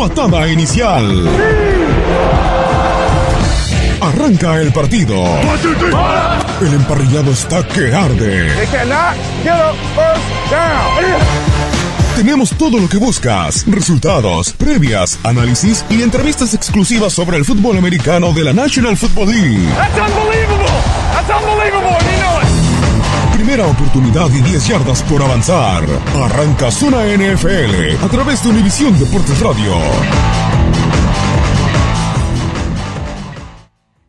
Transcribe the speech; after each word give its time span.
Patada 0.00 0.48
inicial. 0.48 1.28
Arranca 4.00 4.58
el 4.62 4.72
partido. 4.72 5.22
El 6.62 6.72
emparrillado 6.72 7.30
está 7.32 7.62
que 7.68 7.94
arde. 7.94 8.48
Tenemos 12.16 12.48
todo 12.56 12.78
lo 12.78 12.88
que 12.88 12.96
buscas, 12.96 13.66
resultados, 13.66 14.54
previas, 14.54 15.18
análisis 15.22 15.84
y 15.90 16.00
entrevistas 16.00 16.54
exclusivas 16.54 17.12
sobre 17.12 17.36
el 17.36 17.44
fútbol 17.44 17.76
americano 17.76 18.32
de 18.32 18.44
la 18.44 18.54
National 18.54 18.96
Football 18.96 19.28
League. 19.28 19.68
Primera 23.40 23.66
oportunidad 23.66 24.28
y 24.34 24.42
10 24.42 24.68
yardas 24.68 25.02
por 25.04 25.22
avanzar. 25.22 25.82
Arranca 26.14 26.70
Zona 26.70 27.06
NFL 27.06 28.04
a 28.04 28.08
través 28.10 28.44
de 28.44 28.50
Univisión 28.50 28.98
Deportes 28.98 29.40
Radio. 29.40 29.72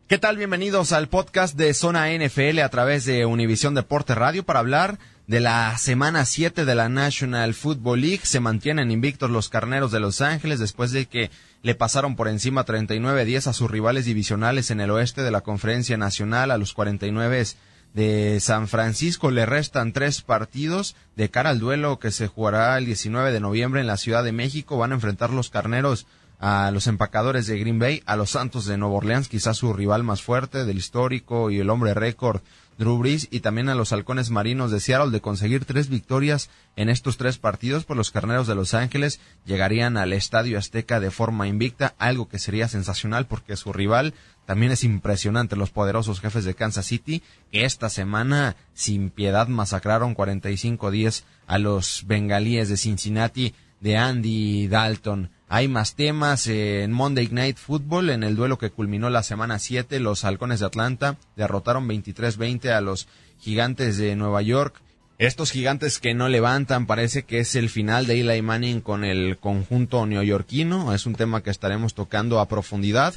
¿Qué 0.06 0.18
tal? 0.18 0.36
Bienvenidos 0.36 0.92
al 0.92 1.08
podcast 1.08 1.56
de 1.56 1.72
Zona 1.72 2.10
NFL 2.12 2.58
a 2.58 2.68
través 2.68 3.06
de 3.06 3.24
Univisión 3.24 3.74
Deportes 3.74 4.18
Radio 4.18 4.44
para 4.44 4.58
hablar 4.58 4.98
de 5.26 5.40
la 5.40 5.78
semana 5.78 6.26
7 6.26 6.66
de 6.66 6.74
la 6.74 6.90
National 6.90 7.54
Football 7.54 8.02
League. 8.02 8.20
Se 8.24 8.38
mantienen 8.38 8.90
invictos 8.90 9.30
los 9.30 9.48
carneros 9.48 9.92
de 9.92 10.00
Los 10.00 10.20
Ángeles 10.20 10.58
después 10.58 10.92
de 10.92 11.06
que 11.06 11.30
le 11.62 11.74
pasaron 11.74 12.16
por 12.16 12.28
encima 12.28 12.66
39-10 12.66 13.46
a 13.46 13.54
sus 13.54 13.70
rivales 13.70 14.04
divisionales 14.04 14.70
en 14.70 14.82
el 14.82 14.90
oeste 14.90 15.22
de 15.22 15.30
la 15.30 15.40
Conferencia 15.40 15.96
Nacional, 15.96 16.50
a 16.50 16.58
los 16.58 16.74
49 16.74 17.46
de 17.94 18.38
San 18.40 18.68
Francisco. 18.68 19.30
Le 19.30 19.46
restan 19.46 19.92
tres 19.92 20.22
partidos 20.22 20.96
de 21.16 21.30
cara 21.30 21.50
al 21.50 21.58
duelo 21.58 21.98
que 21.98 22.10
se 22.10 22.26
jugará 22.26 22.76
el 22.78 22.86
19 22.86 23.32
de 23.32 23.40
noviembre 23.40 23.80
en 23.80 23.86
la 23.86 23.96
Ciudad 23.96 24.24
de 24.24 24.32
México. 24.32 24.78
Van 24.78 24.92
a 24.92 24.96
enfrentar 24.96 25.30
los 25.30 25.50
carneros 25.50 26.06
a 26.38 26.70
los 26.72 26.88
empacadores 26.88 27.46
de 27.46 27.58
Green 27.58 27.78
Bay, 27.78 28.02
a 28.04 28.16
los 28.16 28.30
Santos 28.30 28.66
de 28.66 28.76
Nueva 28.76 28.96
Orleans, 28.96 29.28
quizás 29.28 29.56
su 29.56 29.72
rival 29.72 30.02
más 30.02 30.22
fuerte 30.22 30.64
del 30.64 30.76
histórico 30.76 31.50
y 31.50 31.60
el 31.60 31.70
hombre 31.70 31.94
récord 31.94 32.40
Drew 32.78 32.98
Brees 32.98 33.28
y 33.30 33.40
también 33.40 33.68
a 33.68 33.74
los 33.74 33.92
halcones 33.92 34.30
marinos 34.30 34.70
de 34.70 34.80
Seattle 34.80 35.10
de 35.10 35.20
conseguir 35.20 35.64
tres 35.64 35.88
victorias 35.88 36.50
en 36.76 36.88
estos 36.88 37.16
tres 37.16 37.38
partidos, 37.38 37.84
por 37.84 37.96
los 37.96 38.10
carneros 38.10 38.46
de 38.46 38.54
Los 38.54 38.74
Ángeles 38.74 39.20
llegarían 39.44 39.96
al 39.96 40.12
Estadio 40.12 40.58
Azteca 40.58 41.00
de 41.00 41.10
forma 41.10 41.48
invicta, 41.48 41.94
algo 41.98 42.28
que 42.28 42.38
sería 42.38 42.68
sensacional 42.68 43.26
porque 43.26 43.56
su 43.56 43.72
rival 43.72 44.14
también 44.46 44.72
es 44.72 44.84
impresionante, 44.84 45.56
los 45.56 45.70
poderosos 45.70 46.20
jefes 46.20 46.44
de 46.44 46.54
Kansas 46.54 46.86
City, 46.86 47.22
que 47.50 47.64
esta 47.64 47.88
semana 47.90 48.56
sin 48.74 49.10
piedad 49.10 49.48
masacraron 49.48 50.16
45-10 50.16 51.24
a 51.46 51.58
los 51.58 52.04
bengalíes 52.06 52.68
de 52.68 52.76
Cincinnati 52.76 53.54
de 53.80 53.96
Andy 53.96 54.68
Dalton. 54.68 55.30
Hay 55.54 55.68
más 55.68 55.96
temas 55.96 56.46
en 56.46 56.92
Monday 56.92 57.28
Night 57.30 57.58
Football, 57.58 58.08
en 58.08 58.22
el 58.22 58.36
duelo 58.36 58.56
que 58.56 58.70
culminó 58.70 59.10
la 59.10 59.22
semana 59.22 59.58
7, 59.58 60.00
los 60.00 60.24
halcones 60.24 60.60
de 60.60 60.66
Atlanta 60.66 61.18
derrotaron 61.36 61.86
23-20 61.86 62.70
a 62.70 62.80
los 62.80 63.06
gigantes 63.38 63.98
de 63.98 64.16
Nueva 64.16 64.40
York. 64.40 64.80
Estos 65.18 65.50
gigantes 65.50 65.98
que 65.98 66.14
no 66.14 66.30
levantan, 66.30 66.86
parece 66.86 67.24
que 67.24 67.40
es 67.40 67.54
el 67.54 67.68
final 67.68 68.06
de 68.06 68.18
Eli 68.18 68.40
Manning 68.40 68.80
con 68.80 69.04
el 69.04 69.36
conjunto 69.36 70.06
neoyorquino. 70.06 70.94
Es 70.94 71.04
un 71.04 71.16
tema 71.16 71.42
que 71.42 71.50
estaremos 71.50 71.92
tocando 71.92 72.40
a 72.40 72.48
profundidad. 72.48 73.12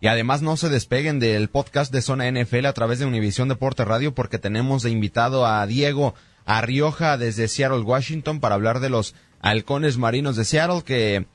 Y 0.00 0.06
además 0.06 0.42
no 0.42 0.56
se 0.56 0.68
despeguen 0.68 1.18
del 1.18 1.48
podcast 1.48 1.92
de 1.92 2.02
Zona 2.02 2.30
NFL 2.30 2.66
a 2.66 2.72
través 2.72 3.00
de 3.00 3.06
Univisión 3.06 3.48
Deporte 3.48 3.84
Radio 3.84 4.14
porque 4.14 4.38
tenemos 4.38 4.84
de 4.84 4.90
invitado 4.90 5.44
a 5.44 5.66
Diego 5.66 6.14
Arrioja 6.44 7.18
desde 7.18 7.48
Seattle, 7.48 7.80
Washington 7.80 8.38
para 8.38 8.54
hablar 8.54 8.78
de 8.78 8.90
los 8.90 9.16
halcones 9.40 9.98
marinos 9.98 10.36
de 10.36 10.44
Seattle 10.44 10.84
que 10.84 11.26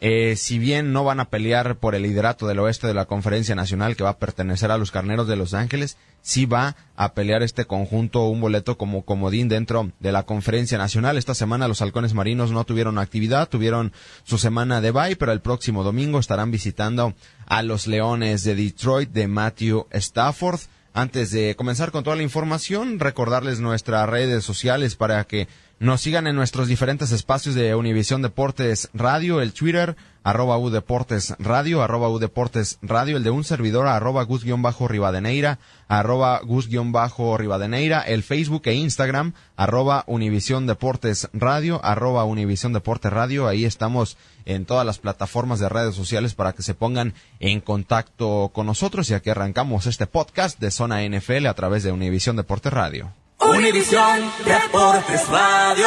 eh, 0.00 0.36
si 0.36 0.60
bien 0.60 0.92
no 0.92 1.02
van 1.02 1.18
a 1.18 1.28
pelear 1.28 1.76
por 1.76 1.96
el 1.96 2.02
liderato 2.02 2.46
del 2.46 2.60
oeste 2.60 2.86
de 2.86 2.94
la 2.94 3.06
conferencia 3.06 3.56
nacional 3.56 3.96
que 3.96 4.04
va 4.04 4.10
a 4.10 4.18
pertenecer 4.18 4.70
a 4.70 4.78
los 4.78 4.92
carneros 4.92 5.26
de 5.26 5.34
Los 5.34 5.54
Ángeles, 5.54 5.96
sí 6.22 6.46
va 6.46 6.76
a 6.94 7.14
pelear 7.14 7.42
este 7.42 7.64
conjunto 7.64 8.28
un 8.28 8.40
boleto 8.40 8.78
como 8.78 9.04
comodín 9.04 9.48
dentro 9.48 9.90
de 9.98 10.12
la 10.12 10.22
conferencia 10.22 10.78
nacional. 10.78 11.18
Esta 11.18 11.34
semana 11.34 11.66
los 11.66 11.82
halcones 11.82 12.14
marinos 12.14 12.52
no 12.52 12.62
tuvieron 12.64 12.98
actividad, 12.98 13.48
tuvieron 13.48 13.92
su 14.22 14.38
semana 14.38 14.80
de 14.80 14.92
bye, 14.92 15.16
pero 15.16 15.32
el 15.32 15.40
próximo 15.40 15.82
domingo 15.82 16.20
estarán 16.20 16.52
visitando 16.52 17.14
a 17.46 17.62
los 17.64 17.88
leones 17.88 18.44
de 18.44 18.54
Detroit 18.54 19.10
de 19.10 19.26
Matthew 19.26 19.86
Stafford. 19.90 20.60
Antes 20.94 21.30
de 21.30 21.54
comenzar 21.56 21.92
con 21.92 22.02
toda 22.02 22.16
la 22.16 22.22
información, 22.22 22.98
recordarles 22.98 23.60
nuestras 23.60 24.08
redes 24.08 24.44
sociales 24.44 24.96
para 24.96 25.24
que 25.24 25.46
nos 25.80 26.00
sigan 26.00 26.26
en 26.26 26.34
nuestros 26.34 26.66
diferentes 26.66 27.12
espacios 27.12 27.54
de 27.54 27.76
Univisión 27.76 28.20
Deportes 28.20 28.90
Radio, 28.94 29.40
el 29.40 29.52
Twitter, 29.52 29.96
arroba 30.24 30.58
U 30.58 30.70
Deportes 30.70 31.36
Radio, 31.38 31.82
arroba 31.82 32.08
U 32.08 32.18
Deportes 32.18 32.78
Radio, 32.82 33.16
el 33.16 33.22
de 33.22 33.30
un 33.30 33.44
servidor, 33.44 33.86
arroba 33.86 34.24
Gus-Rivadeneira, 34.24 35.60
arroba 35.86 36.40
Gus-Rivadeneira, 36.42 38.00
el 38.00 38.24
Facebook 38.24 38.62
e 38.64 38.74
Instagram, 38.74 39.34
arroba 39.56 40.02
Univisión 40.08 40.66
Deportes 40.66 41.28
Radio, 41.32 41.80
arroba 41.84 42.24
Univisión 42.24 42.72
Deportes 42.72 43.12
Radio, 43.12 43.46
ahí 43.46 43.64
estamos 43.64 44.16
en 44.46 44.64
todas 44.64 44.84
las 44.84 44.98
plataformas 44.98 45.60
de 45.60 45.68
redes 45.68 45.94
sociales 45.94 46.34
para 46.34 46.54
que 46.54 46.64
se 46.64 46.74
pongan 46.74 47.14
en 47.38 47.60
contacto 47.60 48.50
con 48.52 48.66
nosotros, 48.66 49.06
ya 49.06 49.20
que 49.20 49.30
arrancamos 49.30 49.86
este 49.86 50.08
podcast 50.08 50.58
de 50.58 50.72
Zona 50.72 51.06
NFL 51.08 51.46
a 51.46 51.54
través 51.54 51.84
de 51.84 51.92
Univisión 51.92 52.34
Deportes 52.34 52.72
Radio. 52.72 53.12
Univisión 53.40 54.32
Deportes 54.44 55.28
Radio. 55.28 55.86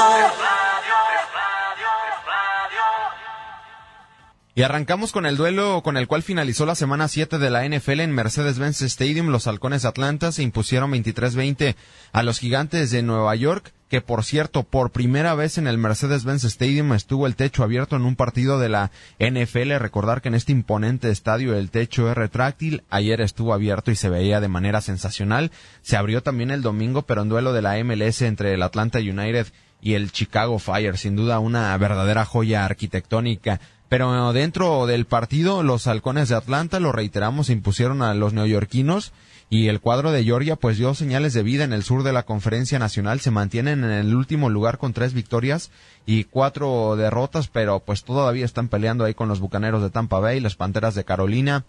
Y 4.54 4.64
arrancamos 4.64 5.12
con 5.12 5.26
el 5.26 5.38
duelo 5.38 5.82
con 5.84 5.98
el 5.98 6.08
cual 6.08 6.24
finalizó 6.24 6.66
la 6.66 6.76
semana 6.76 7.08
7 7.08 7.38
de 7.40 7.50
la 7.50 7.68
NFL 7.68 8.02
en 8.02 8.12
Mercedes-Benz 8.12 8.82
Stadium. 8.82 9.28
Los 9.28 9.48
halcones 9.48 9.86
Atlanta 9.86 10.32
se 10.32 10.44
impusieron 10.44 10.92
23-20 10.92 11.76
a 12.12 12.24
los 12.24 12.40
gigantes 12.40 12.92
de 12.92 13.02
Nueva 13.02 13.36
York, 13.36 13.74
que 13.92 14.00
por 14.00 14.24
cierto, 14.24 14.64
por 14.64 14.92
primera 14.92 15.36
vez 15.36 15.58
en 15.58 15.68
el 15.68 15.78
Mercedes-Benz 15.78 16.46
Stadium 16.46 16.94
estuvo 16.94 17.28
el 17.28 17.36
techo 17.36 17.62
abierto 17.62 17.98
en 17.98 18.04
un 18.04 18.16
partido 18.16 18.58
de 18.58 18.70
la 18.70 18.90
NFL. 19.20 19.74
Recordar 19.80 20.22
que 20.22 20.30
en 20.30 20.36
este 20.36 20.54
imponente 20.54 21.12
estadio 21.12 21.58
el 21.58 21.70
techo 21.72 22.10
es 22.10 22.16
retráctil. 22.16 22.84
Ayer 22.90 23.20
estuvo 23.20 23.54
abierto 23.54 23.92
y 23.92 23.98
se 23.98 24.08
veía 24.08 24.40
de 24.40 24.48
manera 24.48 24.80
sensacional. 24.80 25.52
Se 25.82 25.98
abrió 25.98 26.24
también 26.24 26.52
el 26.52 26.62
domingo, 26.62 27.02
pero 27.02 27.22
en 27.22 27.28
duelo 27.28 27.52
de 27.52 27.64
la 27.64 27.84
MLS 27.84 28.22
entre 28.22 28.54
el 28.54 28.64
Atlanta 28.64 29.00
United 29.00 29.48
y 29.82 29.96
el 29.96 30.14
Chicago 30.14 30.58
Fire, 30.58 30.98
sin 30.98 31.18
duda 31.18 31.40
una 31.40 31.78
verdadera 31.78 32.24
joya 32.24 32.64
arquitectónica. 32.64 33.60
Pero 33.90 34.32
dentro 34.32 34.88
del 34.88 35.04
partido, 35.04 35.64
los 35.64 35.88
halcones 35.88 36.30
de 36.30 36.36
Atlanta, 36.36 36.80
lo 36.80 36.94
reiteramos, 36.94 37.50
impusieron 37.50 38.04
a 38.04 38.14
los 38.14 38.32
neoyorquinos 38.32 39.12
y 39.52 39.68
el 39.68 39.82
cuadro 39.82 40.14
de 40.14 40.24
Georgia 40.24 40.56
pues 40.56 40.78
dio 40.78 40.96
señales 40.96 41.34
de 41.34 41.44
vida 41.44 41.66
en 41.66 41.74
el 41.74 41.84
sur 41.84 42.04
de 42.04 42.14
la 42.14 42.24
conferencia 42.24 42.80
nacional, 42.80 43.20
se 43.20 43.32
mantienen 43.32 43.84
en 43.84 43.92
el 43.92 44.16
último 44.16 44.50
lugar 44.50 44.78
con 44.78 44.94
tres 44.94 45.14
victorias 45.14 45.72
y 46.06 46.24
cuatro 46.24 46.96
derrotas, 46.96 47.50
pero 47.50 47.82
pues 47.82 48.06
todavía 48.06 48.46
están 48.46 48.70
peleando 48.70 49.04
ahí 49.04 49.14
con 49.14 49.28
los 49.28 49.42
Bucaneros 49.42 49.84
de 49.84 49.90
Tampa 49.90 50.20
Bay, 50.20 50.40
las 50.40 50.56
Panteras 50.56 50.96
de 50.96 51.04
Carolina 51.04 51.66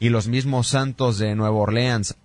y 0.00 0.08
los 0.08 0.26
mismos 0.26 0.66
Santos 0.66 1.18
de 1.18 1.36
Nueva 1.36 1.54
Orleans. 1.54 2.16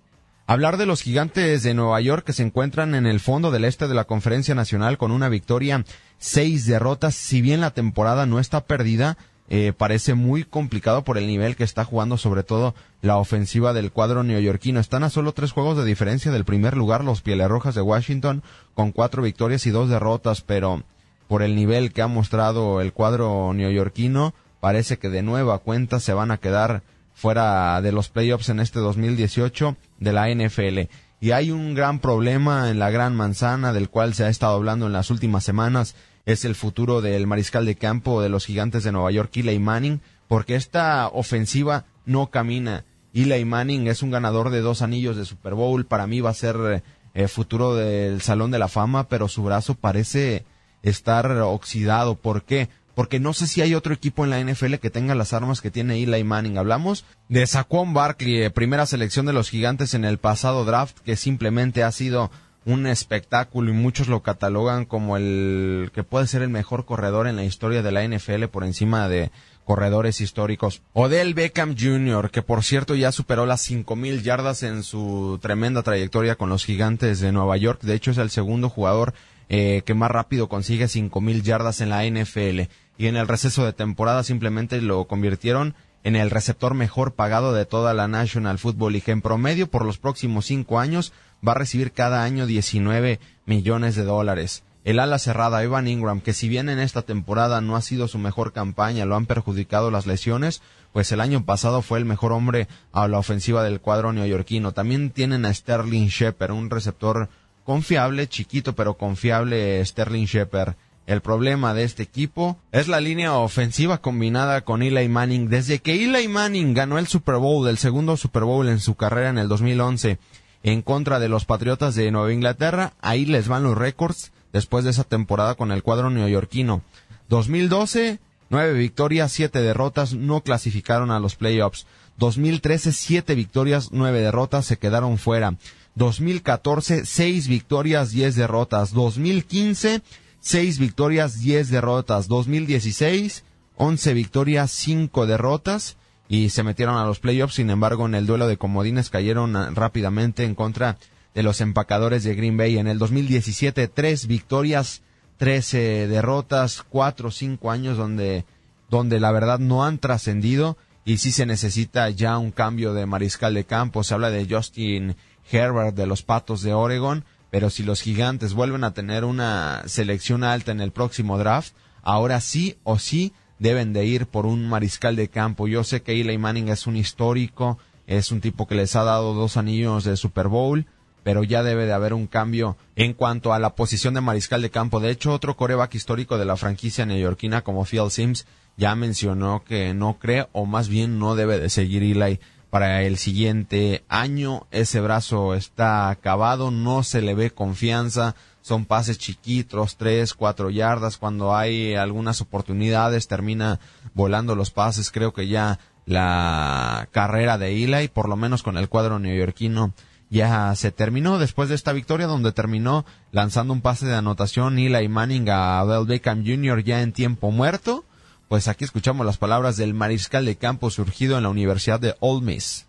Hablar 0.48 0.76
de 0.76 0.86
los 0.86 1.02
gigantes 1.02 1.62
de 1.62 1.74
Nueva 1.74 2.00
York 2.00 2.26
que 2.26 2.32
se 2.32 2.42
encuentran 2.42 2.96
en 2.96 3.06
el 3.06 3.20
fondo 3.20 3.52
del 3.52 3.64
este 3.64 3.86
de 3.86 3.94
la 3.94 4.04
conferencia 4.04 4.56
nacional 4.56 4.98
con 4.98 5.12
una 5.12 5.28
victoria, 5.28 5.84
seis 6.18 6.66
derrotas, 6.66 7.14
si 7.14 7.40
bien 7.40 7.60
la 7.60 7.70
temporada 7.70 8.26
no 8.26 8.40
está 8.40 8.64
perdida, 8.64 9.16
eh, 9.48 9.72
parece 9.76 10.14
muy 10.14 10.44
complicado 10.44 11.02
por 11.02 11.18
el 11.18 11.26
nivel 11.26 11.54
que 11.54 11.64
está 11.64 11.84
jugando 11.84 12.16
sobre 12.16 12.42
todo 12.42 12.74
la 13.00 13.16
ofensiva 13.16 13.72
del 13.72 13.92
cuadro 13.92 14.24
neoyorquino. 14.24 14.80
Están 14.80 15.04
a 15.04 15.10
solo 15.10 15.32
tres 15.32 15.52
juegos 15.52 15.76
de 15.76 15.84
diferencia 15.84 16.32
del 16.32 16.44
primer 16.44 16.76
lugar 16.76 17.04
los 17.04 17.22
Pieles 17.22 17.48
Rojas 17.48 17.74
de 17.74 17.82
Washington 17.82 18.42
con 18.74 18.92
cuatro 18.92 19.22
victorias 19.22 19.66
y 19.66 19.70
dos 19.70 19.88
derrotas, 19.88 20.40
pero 20.40 20.82
por 21.28 21.42
el 21.42 21.54
nivel 21.54 21.92
que 21.92 22.02
ha 22.02 22.08
mostrado 22.08 22.80
el 22.80 22.92
cuadro 22.92 23.52
neoyorquino 23.54 24.34
parece 24.60 24.98
que 24.98 25.10
de 25.10 25.22
nueva 25.22 25.58
cuenta 25.58 26.00
se 26.00 26.12
van 26.12 26.30
a 26.30 26.38
quedar 26.38 26.82
fuera 27.14 27.80
de 27.82 27.92
los 27.92 28.08
playoffs 28.08 28.48
en 28.48 28.60
este 28.60 28.80
2018 28.80 29.76
de 29.98 30.12
la 30.12 30.28
NFL. 30.28 30.90
Y 31.20 31.30
hay 31.30 31.50
un 31.50 31.74
gran 31.74 32.00
problema 32.00 32.70
en 32.70 32.78
la 32.78 32.90
gran 32.90 33.14
manzana 33.14 33.72
del 33.72 33.88
cual 33.88 34.14
se 34.14 34.24
ha 34.24 34.28
estado 34.28 34.54
hablando 34.54 34.86
en 34.86 34.92
las 34.92 35.10
últimas 35.10 35.44
semanas 35.44 35.94
es 36.26 36.44
el 36.44 36.56
futuro 36.56 37.00
del 37.00 37.26
mariscal 37.26 37.64
de 37.64 37.76
campo 37.76 38.20
de 38.20 38.28
los 38.28 38.44
gigantes 38.44 38.84
de 38.84 38.92
Nueva 38.92 39.12
York, 39.12 39.30
Eli 39.36 39.58
Manning, 39.58 40.00
porque 40.28 40.56
esta 40.56 41.08
ofensiva 41.08 41.84
no 42.04 42.26
camina. 42.30 42.84
Eli 43.14 43.44
Manning 43.44 43.86
es 43.86 44.02
un 44.02 44.10
ganador 44.10 44.50
de 44.50 44.60
dos 44.60 44.82
anillos 44.82 45.16
de 45.16 45.24
Super 45.24 45.54
Bowl, 45.54 45.86
para 45.86 46.06
mí 46.06 46.20
va 46.20 46.30
a 46.30 46.34
ser 46.34 46.82
eh, 47.14 47.28
futuro 47.28 47.74
del 47.74 48.20
Salón 48.20 48.50
de 48.50 48.58
la 48.58 48.68
Fama, 48.68 49.08
pero 49.08 49.28
su 49.28 49.44
brazo 49.44 49.74
parece 49.74 50.44
estar 50.82 51.30
oxidado. 51.30 52.16
¿Por 52.16 52.42
qué? 52.42 52.68
Porque 52.96 53.20
no 53.20 53.32
sé 53.32 53.46
si 53.46 53.60
hay 53.60 53.74
otro 53.74 53.94
equipo 53.94 54.24
en 54.24 54.30
la 54.30 54.40
NFL 54.40 54.74
que 54.74 54.90
tenga 54.90 55.14
las 55.14 55.32
armas 55.32 55.60
que 55.60 55.70
tiene 55.70 56.02
Eli 56.02 56.24
Manning. 56.24 56.58
Hablamos 56.58 57.04
de 57.28 57.46
Saquon 57.46 57.94
Barkley, 57.94 58.42
eh, 58.42 58.50
primera 58.50 58.84
selección 58.84 59.26
de 59.26 59.32
los 59.32 59.48
gigantes 59.48 59.94
en 59.94 60.04
el 60.04 60.18
pasado 60.18 60.64
draft, 60.64 60.98
que 61.00 61.14
simplemente 61.14 61.84
ha 61.84 61.92
sido 61.92 62.30
un 62.66 62.86
espectáculo 62.88 63.70
y 63.70 63.74
muchos 63.74 64.08
lo 64.08 64.22
catalogan 64.22 64.84
como 64.84 65.16
el 65.16 65.90
que 65.94 66.02
puede 66.02 66.26
ser 66.26 66.42
el 66.42 66.48
mejor 66.50 66.84
corredor 66.84 67.28
en 67.28 67.36
la 67.36 67.44
historia 67.44 67.80
de 67.80 67.92
la 67.92 68.06
NFL 68.06 68.46
por 68.46 68.64
encima 68.64 69.08
de 69.08 69.30
corredores 69.64 70.20
históricos. 70.20 70.82
Odell 70.92 71.34
Beckham 71.34 71.76
Jr., 71.78 72.30
que 72.30 72.42
por 72.42 72.64
cierto 72.64 72.96
ya 72.96 73.12
superó 73.12 73.46
las 73.46 73.70
5.000 73.70 74.22
yardas 74.22 74.64
en 74.64 74.82
su 74.82 75.38
tremenda 75.40 75.84
trayectoria 75.84 76.34
con 76.34 76.48
los 76.48 76.64
gigantes 76.64 77.20
de 77.20 77.30
Nueva 77.30 77.56
York. 77.56 77.82
De 77.82 77.94
hecho 77.94 78.10
es 78.10 78.18
el 78.18 78.30
segundo 78.30 78.68
jugador 78.68 79.14
eh, 79.48 79.82
que 79.86 79.94
más 79.94 80.10
rápido 80.10 80.48
consigue 80.48 80.86
5.000 80.86 81.42
yardas 81.42 81.80
en 81.80 81.90
la 81.90 82.04
NFL. 82.04 82.68
Y 82.98 83.06
en 83.06 83.16
el 83.16 83.28
receso 83.28 83.64
de 83.64 83.72
temporada 83.72 84.24
simplemente 84.24 84.80
lo 84.80 85.04
convirtieron 85.04 85.76
en 86.02 86.14
el 86.16 86.30
receptor 86.30 86.74
mejor 86.74 87.14
pagado 87.14 87.52
de 87.52 87.66
toda 87.66 87.92
la 87.94 88.08
National 88.08 88.58
Football 88.58 88.92
League. 88.92 89.12
En 89.12 89.22
promedio, 89.22 89.68
por 89.68 89.84
los 89.84 89.98
próximos 89.98 90.46
cinco 90.46 90.78
años, 90.78 91.12
va 91.46 91.52
a 91.52 91.56
recibir 91.56 91.92
cada 91.92 92.22
año 92.22 92.46
19 92.46 93.20
millones 93.46 93.96
de 93.96 94.04
dólares. 94.04 94.62
El 94.84 95.00
ala 95.00 95.18
cerrada 95.18 95.64
Evan 95.64 95.88
Ingram, 95.88 96.20
que 96.20 96.32
si 96.32 96.48
bien 96.48 96.68
en 96.68 96.78
esta 96.78 97.02
temporada 97.02 97.60
no 97.60 97.74
ha 97.74 97.82
sido 97.82 98.06
su 98.06 98.18
mejor 98.18 98.52
campaña, 98.52 99.04
lo 99.04 99.16
han 99.16 99.26
perjudicado 99.26 99.90
las 99.90 100.06
lesiones, 100.06 100.62
pues 100.92 101.10
el 101.10 101.20
año 101.20 101.44
pasado 101.44 101.82
fue 101.82 101.98
el 101.98 102.04
mejor 102.04 102.32
hombre 102.32 102.68
a 102.92 103.08
la 103.08 103.18
ofensiva 103.18 103.64
del 103.64 103.80
cuadro 103.80 104.12
neoyorquino. 104.12 104.72
También 104.72 105.10
tienen 105.10 105.44
a 105.44 105.52
Sterling 105.52 106.06
Shepard, 106.06 106.52
un 106.52 106.70
receptor 106.70 107.28
confiable, 107.64 108.28
chiquito 108.28 108.74
pero 108.74 108.94
confiable 108.94 109.84
Sterling 109.84 110.26
Shepard. 110.26 110.74
El 111.06 111.20
problema 111.20 111.74
de 111.74 111.84
este 111.84 112.02
equipo 112.02 112.58
es 112.72 112.88
la 112.88 113.00
línea 113.00 113.34
ofensiva 113.34 113.98
combinada 113.98 114.62
con 114.62 114.82
Eli 114.82 115.08
Manning. 115.08 115.48
Desde 115.48 115.80
que 115.80 116.02
Eli 116.02 116.28
Manning 116.28 116.74
ganó 116.74 116.98
el 116.98 117.06
Super 117.06 117.36
Bowl, 117.36 117.68
el 117.68 117.78
segundo 117.78 118.16
Super 118.16 118.44
Bowl 118.44 118.68
en 118.68 118.80
su 118.80 118.94
carrera 118.94 119.30
en 119.30 119.38
el 119.38 119.48
2011, 119.48 120.18
en 120.66 120.82
contra 120.82 121.20
de 121.20 121.28
los 121.28 121.44
Patriotas 121.44 121.94
de 121.94 122.10
Nueva 122.10 122.32
Inglaterra. 122.32 122.94
Ahí 123.00 123.24
les 123.24 123.46
van 123.46 123.62
los 123.62 123.78
récords 123.78 124.32
después 124.52 124.84
de 124.84 124.90
esa 124.90 125.04
temporada 125.04 125.54
con 125.54 125.70
el 125.70 125.84
cuadro 125.84 126.10
neoyorquino. 126.10 126.82
2012, 127.28 128.18
nueve 128.50 128.72
victorias, 128.72 129.30
siete 129.30 129.60
derrotas, 129.62 130.14
no 130.14 130.40
clasificaron 130.40 131.12
a 131.12 131.20
los 131.20 131.36
playoffs. 131.36 131.86
2013, 132.18 132.92
siete 132.92 133.36
victorias, 133.36 133.90
nueve 133.92 134.20
derrotas, 134.20 134.66
se 134.66 134.76
quedaron 134.76 135.18
fuera. 135.18 135.54
2014, 135.94 137.06
seis 137.06 137.46
victorias, 137.46 138.10
diez 138.10 138.34
derrotas. 138.34 138.92
2015, 138.92 140.02
seis 140.40 140.80
victorias, 140.80 141.38
diez 141.38 141.70
derrotas. 141.70 142.26
2016, 142.26 143.44
once 143.76 144.14
victorias, 144.14 144.72
cinco 144.72 145.26
derrotas 145.26 145.96
y 146.28 146.50
se 146.50 146.62
metieron 146.62 146.96
a 146.96 147.04
los 147.04 147.20
playoffs. 147.20 147.54
Sin 147.54 147.70
embargo, 147.70 148.06
en 148.06 148.14
el 148.14 148.26
duelo 148.26 148.46
de 148.46 148.56
comodines 148.56 149.10
cayeron 149.10 149.56
ah, 149.56 149.70
rápidamente 149.72 150.44
en 150.44 150.54
contra 150.54 150.98
de 151.34 151.42
los 151.42 151.60
empacadores 151.60 152.24
de 152.24 152.34
Green 152.34 152.56
Bay. 152.56 152.78
En 152.78 152.88
el 152.88 152.98
2017, 152.98 153.88
tres 153.88 154.26
victorias, 154.26 155.02
trece 155.36 156.08
derrotas, 156.08 156.82
cuatro 156.88 157.28
o 157.28 157.32
cinco 157.32 157.70
años 157.70 157.96
donde, 157.96 158.44
donde 158.90 159.20
la 159.20 159.32
verdad 159.32 159.58
no 159.58 159.84
han 159.84 159.98
trascendido 159.98 160.76
y 161.04 161.18
sí 161.18 161.30
se 161.30 161.46
necesita 161.46 162.10
ya 162.10 162.38
un 162.38 162.50
cambio 162.50 162.92
de 162.92 163.06
mariscal 163.06 163.54
de 163.54 163.64
campo. 163.64 164.02
Se 164.02 164.14
habla 164.14 164.30
de 164.30 164.46
Justin 164.48 165.16
Herbert 165.50 165.94
de 165.94 166.06
los 166.06 166.22
Patos 166.22 166.62
de 166.62 166.74
Oregon, 166.74 167.24
pero 167.50 167.70
si 167.70 167.84
los 167.84 168.00
gigantes 168.00 168.54
vuelven 168.54 168.82
a 168.82 168.92
tener 168.92 169.24
una 169.24 169.82
selección 169.86 170.42
alta 170.42 170.72
en 170.72 170.80
el 170.80 170.90
próximo 170.90 171.38
draft, 171.38 171.74
ahora 172.02 172.40
sí 172.40 172.76
o 172.82 172.98
sí 172.98 173.32
deben 173.58 173.92
de 173.92 174.04
ir 174.04 174.26
por 174.26 174.46
un 174.46 174.68
mariscal 174.68 175.16
de 175.16 175.28
campo. 175.28 175.68
Yo 175.68 175.84
sé 175.84 176.02
que 176.02 176.20
Eli 176.20 176.38
Manning 176.38 176.68
es 176.68 176.86
un 176.86 176.96
histórico, 176.96 177.78
es 178.06 178.30
un 178.30 178.40
tipo 178.40 178.66
que 178.66 178.74
les 178.74 178.96
ha 178.96 179.04
dado 179.04 179.34
dos 179.34 179.56
anillos 179.56 180.04
de 180.04 180.16
Super 180.16 180.48
Bowl, 180.48 180.86
pero 181.22 181.42
ya 181.42 181.62
debe 181.62 181.86
de 181.86 181.92
haber 181.92 182.14
un 182.14 182.26
cambio 182.26 182.76
en 182.94 183.12
cuanto 183.12 183.52
a 183.52 183.58
la 183.58 183.74
posición 183.74 184.14
de 184.14 184.20
mariscal 184.20 184.62
de 184.62 184.70
campo. 184.70 185.00
De 185.00 185.10
hecho, 185.10 185.32
otro 185.32 185.56
coreback 185.56 185.94
histórico 185.94 186.38
de 186.38 186.44
la 186.44 186.56
franquicia 186.56 187.04
neoyorquina 187.04 187.62
como 187.62 187.84
Phil 187.84 188.10
Sims 188.10 188.46
ya 188.76 188.94
mencionó 188.94 189.64
que 189.64 189.94
no 189.94 190.18
cree 190.18 190.46
o 190.52 190.66
más 190.66 190.88
bien 190.88 191.18
no 191.18 191.34
debe 191.34 191.58
de 191.58 191.70
seguir 191.70 192.02
Eli 192.02 192.38
para 192.70 193.02
el 193.02 193.16
siguiente 193.16 194.04
año. 194.08 194.66
Ese 194.70 195.00
brazo 195.00 195.54
está 195.54 196.10
acabado, 196.10 196.70
no 196.70 197.02
se 197.02 197.22
le 197.22 197.34
ve 197.34 197.50
confianza, 197.50 198.36
son 198.66 198.84
pases 198.84 199.16
chiquitos, 199.16 199.96
tres, 199.96 200.34
cuatro 200.34 200.70
yardas. 200.70 201.18
Cuando 201.18 201.54
hay 201.54 201.94
algunas 201.94 202.40
oportunidades, 202.40 203.28
termina 203.28 203.78
volando 204.12 204.56
los 204.56 204.72
pases. 204.72 205.12
Creo 205.12 205.32
que 205.32 205.46
ya 205.46 205.78
la 206.04 207.08
carrera 207.12 207.58
de 207.58 207.84
Eli, 207.84 208.08
por 208.08 208.28
lo 208.28 208.34
menos 208.34 208.64
con 208.64 208.76
el 208.76 208.88
cuadro 208.88 209.20
neoyorquino, 209.20 209.92
ya 210.30 210.74
se 210.74 210.90
terminó 210.90 211.38
después 211.38 211.68
de 211.68 211.76
esta 211.76 211.92
victoria 211.92 212.26
donde 212.26 212.50
terminó 212.50 213.06
lanzando 213.30 213.72
un 213.72 213.82
pase 213.82 214.04
de 214.06 214.16
anotación 214.16 214.80
Eli 214.80 215.06
Manning 215.06 215.48
a 215.48 215.78
Abel 215.78 216.04
Beckham 216.04 216.44
Jr. 216.44 216.82
ya 216.82 217.02
en 217.02 217.12
tiempo 217.12 217.52
muerto. 217.52 218.04
Pues 218.48 218.68
aquí 218.68 218.84
escuchamos 218.84 219.26
las 219.26 219.38
palabras 219.38 219.76
del 219.76 219.92
mariscal 219.92 220.44
de 220.44 220.56
campo 220.56 220.90
surgido 220.90 221.36
en 221.36 221.42
la 221.42 221.48
Universidad 221.48 221.98
de 221.98 222.14
Ole 222.20 222.44
Miss. 222.44 222.86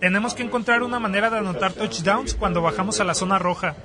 Tenemos 0.00 0.34
que 0.34 0.42
encontrar 0.42 0.82
una 0.82 0.98
manera 0.98 1.28
de 1.28 1.38
anotar 1.38 1.72
touchdowns 1.72 2.34
cuando 2.34 2.62
bajamos 2.62 2.98
a 3.00 3.04
la 3.04 3.14
zona 3.14 3.38
roja. 3.38 3.76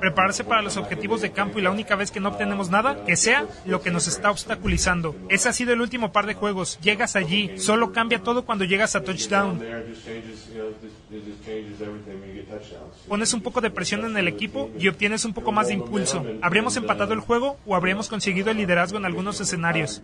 Prepararse 0.00 0.44
para 0.44 0.62
los 0.62 0.76
objetivos 0.76 1.20
de 1.20 1.32
campo 1.32 1.58
y 1.58 1.62
la 1.62 1.70
única 1.70 1.96
vez 1.96 2.10
que 2.10 2.20
no 2.20 2.28
obtenemos 2.28 2.70
nada, 2.70 3.04
que 3.04 3.16
sea 3.16 3.46
lo 3.64 3.82
que 3.82 3.90
nos 3.90 4.06
está 4.06 4.30
obstaculizando. 4.30 5.14
Ese 5.28 5.48
ha 5.48 5.52
sido 5.52 5.72
el 5.72 5.80
último 5.80 6.12
par 6.12 6.26
de 6.26 6.34
juegos. 6.34 6.78
Llegas 6.80 7.16
allí, 7.16 7.58
solo 7.58 7.92
cambia 7.92 8.22
todo 8.22 8.44
cuando 8.44 8.64
llegas 8.64 8.94
a 8.94 9.02
touchdown. 9.02 9.60
Pones 13.08 13.32
un 13.32 13.40
poco 13.40 13.60
de 13.60 13.70
presión 13.70 14.04
en 14.04 14.16
el 14.16 14.28
equipo 14.28 14.70
y 14.78 14.88
obtienes 14.88 15.24
un 15.24 15.32
poco 15.32 15.52
más 15.52 15.68
de 15.68 15.74
impulso. 15.74 16.24
¿Habríamos 16.42 16.76
empatado 16.76 17.14
el 17.14 17.20
juego 17.20 17.56
o 17.66 17.76
habríamos 17.76 18.08
conseguido 18.08 18.50
el 18.50 18.56
liderazgo 18.56 18.98
en 18.98 19.04
algunos 19.04 19.40
escenarios? 19.40 20.02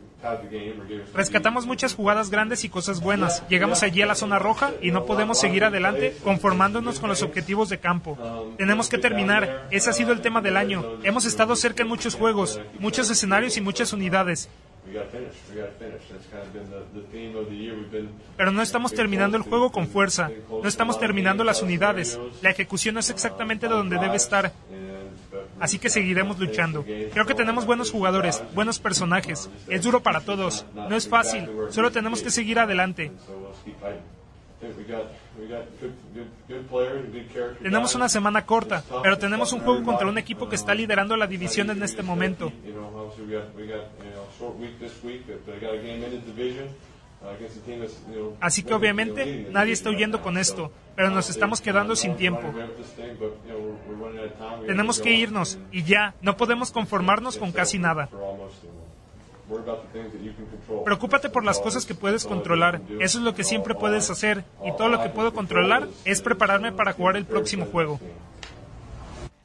Rescatamos 1.14 1.66
muchas 1.66 1.94
jugadas 1.94 2.30
grandes 2.30 2.64
y 2.64 2.68
cosas 2.68 3.00
buenas. 3.00 3.42
Llegamos 3.48 3.82
allí 3.82 4.02
a 4.02 4.06
la 4.06 4.14
zona 4.14 4.38
roja 4.38 4.70
y 4.80 4.90
no 4.90 5.04
podemos 5.04 5.38
seguir 5.38 5.64
adelante 5.64 6.16
conformándonos 6.22 7.00
con 7.00 7.08
los 7.08 7.22
objetivos 7.22 7.68
de 7.68 7.78
campo. 7.78 8.16
Tenemos 8.56 8.88
que 8.88 8.98
terminar. 8.98 9.66
Ese 9.70 9.90
ha 9.90 9.92
sido 9.92 10.12
el 10.12 10.20
tema 10.20 10.40
del 10.40 10.56
año. 10.56 10.98
Hemos 11.02 11.24
estado 11.24 11.56
cerca 11.56 11.82
en 11.82 11.88
muchos 11.88 12.14
juegos, 12.14 12.60
muchos 12.78 13.10
escenarios 13.10 13.56
y 13.56 13.60
muchas 13.60 13.92
unidades. 13.92 14.48
Pero 18.36 18.50
no 18.50 18.62
estamos 18.62 18.92
terminando 18.92 19.36
el 19.36 19.42
juego 19.42 19.70
con 19.70 19.86
fuerza, 19.86 20.30
no 20.50 20.68
estamos 20.68 20.98
terminando 20.98 21.44
las 21.44 21.62
unidades, 21.62 22.18
la 22.42 22.50
ejecución 22.50 22.94
no 22.94 23.00
es 23.00 23.10
exactamente 23.10 23.68
donde 23.68 23.98
debe 23.98 24.16
estar. 24.16 24.52
Así 25.60 25.78
que 25.78 25.88
seguiremos 25.88 26.38
luchando. 26.38 26.84
Creo 26.84 27.26
que 27.26 27.34
tenemos 27.34 27.66
buenos 27.66 27.90
jugadores, 27.92 28.42
buenos 28.54 28.80
personajes. 28.80 29.48
Es 29.68 29.82
duro 29.82 30.02
para 30.02 30.20
todos, 30.20 30.66
no 30.74 30.96
es 30.96 31.08
fácil, 31.08 31.48
solo 31.70 31.92
tenemos 31.92 32.22
que 32.22 32.30
seguir 32.30 32.58
adelante. 32.58 33.12
Tenemos 37.62 37.94
una 37.94 38.08
semana 38.08 38.46
corta, 38.46 38.84
pero 39.02 39.18
tenemos 39.18 39.52
un 39.52 39.60
juego 39.60 39.82
contra 39.82 40.06
un 40.06 40.18
equipo 40.18 40.48
que 40.48 40.56
está 40.56 40.74
liderando 40.74 41.16
la 41.16 41.26
división 41.26 41.70
en 41.70 41.82
este 41.82 42.02
momento. 42.02 42.52
Así 48.40 48.62
que 48.62 48.74
obviamente 48.74 49.48
nadie 49.50 49.72
está 49.72 49.90
huyendo 49.90 50.22
con 50.22 50.36
esto, 50.38 50.72
pero 50.96 51.10
nos 51.10 51.30
estamos 51.30 51.60
quedando 51.60 51.94
sin 51.94 52.16
tiempo. 52.16 52.52
Tenemos 54.66 55.00
que 55.00 55.12
irnos 55.12 55.58
y 55.70 55.84
ya, 55.84 56.14
no 56.20 56.36
podemos 56.36 56.72
conformarnos 56.72 57.36
con 57.38 57.52
casi 57.52 57.78
nada. 57.78 58.08
Preocúpate 60.84 61.28
por 61.28 61.44
las 61.44 61.58
cosas 61.60 61.86
que 61.86 61.94
puedes 61.94 62.24
controlar. 62.24 62.80
Eso 63.00 63.18
es 63.18 63.24
lo 63.24 63.34
que 63.34 63.44
siempre 63.44 63.74
puedes 63.74 64.10
hacer. 64.10 64.44
Y 64.64 64.76
todo 64.76 64.88
lo 64.88 65.02
que 65.02 65.08
puedo 65.08 65.32
controlar 65.32 65.88
es 66.04 66.20
prepararme 66.22 66.72
para 66.72 66.92
jugar 66.92 67.16
el 67.16 67.24
próximo 67.24 67.66
juego. 67.66 68.00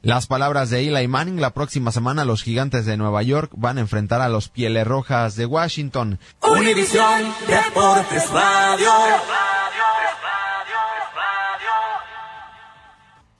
Las 0.02 0.28
palabras 0.28 0.70
de 0.70 0.86
Eli 0.86 1.08
Manning, 1.08 1.40
la 1.40 1.50
próxima 1.50 1.90
semana 1.90 2.24
los 2.24 2.44
gigantes 2.44 2.86
de 2.86 2.96
Nueva 2.96 3.22
York 3.24 3.50
van 3.56 3.78
a 3.78 3.80
enfrentar 3.80 4.20
a 4.20 4.28
los 4.28 4.48
Pieles 4.48 4.86
Rojas 4.86 5.34
de 5.34 5.44
Washington. 5.44 6.20
Univisión 6.40 7.34
Deportes 7.48 8.30
Radio. 8.30 8.90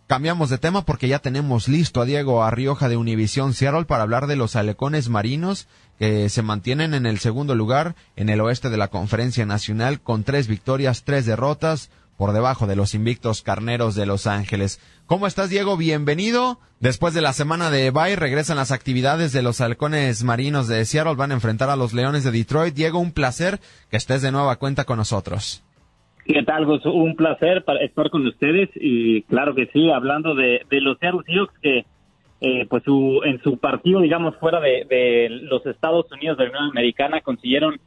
Cambiamos 0.09 0.49
de 0.49 0.57
tema 0.57 0.87
porque 0.87 1.07
ya 1.07 1.19
tenemos 1.19 1.69
listo 1.69 2.01
a 2.01 2.07
Diego 2.07 2.43
Arrioja 2.43 2.89
de 2.89 2.97
Univisión 2.97 3.53
Seattle 3.53 3.85
para 3.85 4.05
hablar 4.05 4.27
de 4.27 4.37
los 4.37 4.57
alecones 4.57 5.11
marinos 5.11 5.69
que 5.99 6.31
se 6.31 6.41
mantienen 6.41 6.95
en 6.95 7.05
el 7.05 7.19
segundo 7.19 7.55
lugar 7.55 7.95
en 8.17 8.31
el 8.31 8.41
oeste 8.41 8.71
de 8.71 8.79
la 8.79 8.89
Conferencia 8.89 9.45
Nacional 9.45 10.01
con 10.01 10.25
tres 10.25 10.49
victorias, 10.49 11.05
tres 11.05 11.27
derrotas 11.27 11.91
por 12.17 12.33
debajo 12.33 12.67
de 12.67 12.75
los 12.75 12.95
invictos 12.95 13.43
carneros 13.43 13.95
de 13.95 14.07
Los 14.07 14.27
Ángeles. 14.27 14.81
¿Cómo 15.05 15.27
estás, 15.27 15.51
Diego? 15.51 15.77
Bienvenido. 15.77 16.59
Después 16.81 17.13
de 17.13 17.21
la 17.21 17.35
semana 17.35 17.69
de 17.69 17.91
bye 17.91 18.17
regresan 18.17 18.57
las 18.57 18.73
actividades 18.73 19.33
de 19.33 19.43
los 19.43 19.61
halcones 19.61 20.25
marinos 20.25 20.69
de 20.69 20.87
Seattle. 20.87 21.17
Van 21.17 21.33
a 21.33 21.35
enfrentar 21.35 21.69
a 21.69 21.77
los 21.77 21.93
Leones 21.93 22.25
de 22.25 22.31
Detroit. 22.31 22.75
Diego, 22.75 22.99
un 22.99 23.13
placer 23.13 23.61
que 23.91 23.99
estés 23.99 24.23
de 24.23 24.33
nueva 24.33 24.57
cuenta 24.57 24.85
con 24.85 24.97
nosotros. 24.97 25.63
¿Qué 26.29 26.43
tal, 26.43 26.67
Un 26.67 27.17
placer 27.17 27.65
estar 27.81 28.11
con 28.11 28.27
ustedes 28.27 28.69
y 28.75 29.23
claro 29.23 29.55
que 29.55 29.65
sí, 29.73 29.91
hablando 29.91 30.35
de, 30.35 30.61
los 30.71 30.99
Seattle 30.99 31.23
Seahawks 31.25 31.59
que 31.63 31.87
eh, 32.43 32.67
pues 32.69 32.83
su, 32.83 33.23
en 33.25 33.41
su 33.41 33.57
partido, 33.57 34.03
digamos, 34.03 34.37
fuera 34.37 34.61
de, 34.61 35.29
los 35.31 35.65
Estados 35.65 36.05
Unidos 36.13 36.37
de 36.37 36.45
la 36.45 36.51
Unión 36.51 36.71
Americana 36.73 37.23
consiguieron 37.23 37.81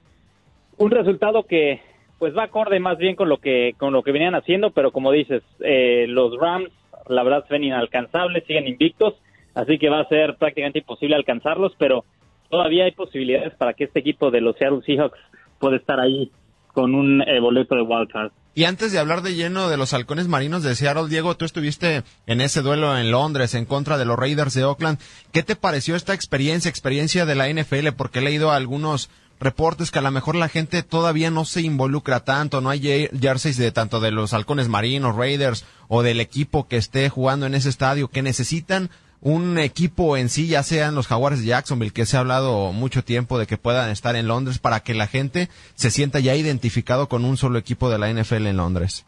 un 0.79 0.89
resultado 0.89 1.43
que 1.43 1.81
pues 2.17 2.36
va 2.36 2.45
acorde 2.45 2.79
más 2.79 2.98
bien 2.98 3.15
con 3.15 3.29
lo 3.29 3.38
que 3.38 3.75
con 3.77 3.93
lo 3.93 4.01
que 4.01 4.12
venían 4.12 4.33
haciendo, 4.33 4.71
pero 4.71 4.91
como 4.91 5.12
dices, 5.12 5.43
eh, 5.60 6.07
los 6.10 6.36
Rams 6.36 6.71
la 7.10 7.21
verdad 7.21 7.45
ven 7.48 7.65
inalcanzables, 7.65 8.43
siguen 8.45 8.67
invictos, 8.67 9.21
así 9.53 9.77
que 9.77 9.89
va 9.89 10.00
a 10.00 10.10
ser 10.10 10.36
prácticamente 10.38 10.79
imposible 10.79 11.15
alcanzarlos, 11.15 11.75
pero 11.77 12.05
todavía 12.50 12.86
hay 12.86 12.91
posibilidades 12.93 13.53
para 13.53 13.74
que 13.74 13.83
este 13.83 14.00
equipo 14.00 14.31
de 14.31 14.41
los 14.41 14.55
Seattle 14.55 14.81
Seahawks 14.83 15.19
pueda 15.60 15.77
estar 15.77 16.00
ahí 16.00 16.31
con 16.72 16.96
un 16.96 17.22
eh, 17.22 17.40
boleto 17.40 17.75
de 17.75 17.82
wildcard. 17.82 18.32
Y 18.54 18.66
antes 18.66 18.92
de 18.92 19.00
hablar 19.00 19.22
de 19.22 19.34
lleno 19.34 19.70
de 19.70 19.78
los 19.78 19.94
halcones 19.94 20.28
marinos 20.28 20.62
de 20.62 20.75
Seattle, 20.75 21.08
Diego, 21.08 21.38
tú 21.38 21.46
estuviste 21.46 22.04
en 22.28 22.42
ese 22.42 22.62
duelo 22.62 22.98
en 22.98 23.10
Londres 23.10 23.56
en 23.56 23.66
contra 23.66 23.98
de 23.98 24.04
los 24.04 24.20
Raiders 24.20 24.54
de 24.54 24.66
Oakland. 24.66 25.00
¿Qué 25.32 25.42
te 25.42 25.56
pareció 25.56 25.96
esta 25.96 26.13
experiencia, 26.13 26.68
experiencia 26.68 27.25
de 27.25 27.36
la 27.36 27.48
NFL? 27.48 27.94
Porque 27.96 28.20
he 28.20 28.24
leído 28.24 28.51
algunos 28.51 29.10
reportes 29.40 29.90
que 29.90 30.00
a 30.00 30.04
lo 30.04 30.12
mejor 30.12 30.36
la 30.36 30.50
gente 30.50 30.84
todavía 30.84 31.32
no 31.32 31.46
se 31.46 31.62
involucra 31.62 32.20
tanto, 32.20 32.62
no 32.62 32.70
hay 32.70 33.10
jerseys 33.20 33.58
de 33.58 33.72
tanto 33.72 34.00
de 34.00 34.12
los 34.12 34.34
halcones 34.34 34.68
marinos, 34.68 35.16
Raiders 35.16 35.66
o 35.88 36.04
del 36.04 36.20
equipo 36.20 36.68
que 36.68 36.78
esté 36.78 37.10
jugando 37.10 37.48
en 37.48 37.56
ese 37.56 37.70
estadio, 37.70 38.10
que 38.10 38.22
necesitan 38.22 38.92
un 39.22 39.60
equipo 39.60 40.18
en 40.18 40.30
sí, 40.30 40.48
ya 40.48 40.63
sean 40.63 40.96
los 40.96 41.08
Jaguares 41.08 41.42
de 41.42 41.48
Jacksonville, 41.48 41.94
que 41.94 42.06
se 42.06 42.18
ha 42.18 42.22
hablado 42.22 42.74
mucho 42.74 43.04
tiempo 43.04 43.38
de 43.38 43.46
que 43.46 43.58
puedan 43.58 43.92
estar 43.92 44.16
en 44.16 44.28
Londres 44.28 44.60
para 44.60 44.80
que 44.80 44.96
la 44.96 45.08
gente 45.08 45.48
se 45.75 45.92
sienta 45.92 46.20
ya 46.20 46.36
identificado 46.36 47.08
con 47.08 47.24
un 47.24 47.38
solo 47.38 47.60
equipo 47.60 47.90
de 47.90 48.00
la 48.00 48.12
NFL 48.12 48.48
en 48.48 48.58
Londres? 48.58 49.06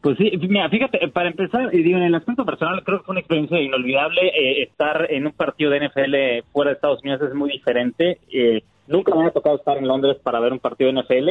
Pues 0.00 0.16
sí, 0.16 0.30
mira, 0.48 0.70
fíjate, 0.70 1.08
para 1.08 1.28
empezar, 1.28 1.70
digo, 1.70 1.98
en 1.98 2.04
el 2.04 2.14
aspecto 2.14 2.46
personal 2.46 2.82
creo 2.84 2.98
que 2.98 3.04
fue 3.04 3.12
una 3.12 3.20
experiencia 3.20 3.60
inolvidable. 3.60 4.28
Eh, 4.28 4.62
estar 4.62 5.06
en 5.10 5.26
un 5.26 5.32
partido 5.32 5.70
de 5.70 5.88
NFL 5.88 6.46
fuera 6.52 6.70
de 6.70 6.74
Estados 6.76 7.02
Unidos 7.02 7.20
es 7.28 7.34
muy 7.34 7.50
diferente. 7.50 8.18
Eh, 8.32 8.62
nunca 8.86 9.14
me 9.14 9.26
ha 9.26 9.30
tocado 9.30 9.56
estar 9.56 9.76
en 9.76 9.86
Londres 9.86 10.16
para 10.22 10.40
ver 10.40 10.52
un 10.52 10.58
partido 10.58 10.90
de 10.90 11.02
NFL 11.02 11.28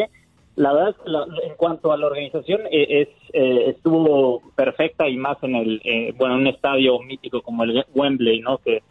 la 0.60 0.74
verdad 0.74 0.96
que 0.98 1.48
en 1.48 1.56
cuanto 1.56 1.94
a 1.94 1.98
la 1.98 2.08
organización 2.08 2.63
eh, 2.70 3.01
es 3.01 3.08
eh, 3.32 3.70
estuvo 3.70 4.42
perfecta 4.58 5.08
y 5.08 5.16
más 5.16 5.38
en 5.42 5.56
el 5.56 5.82
eh, 5.86 6.13
bueno 6.18 6.36
un 6.36 6.48
estadio 6.48 7.00
mítico 7.00 7.42
como 7.42 7.63
el 7.63 7.86
Wembley, 7.96 8.42
¿no? 8.42 8.58
Que 8.58 8.84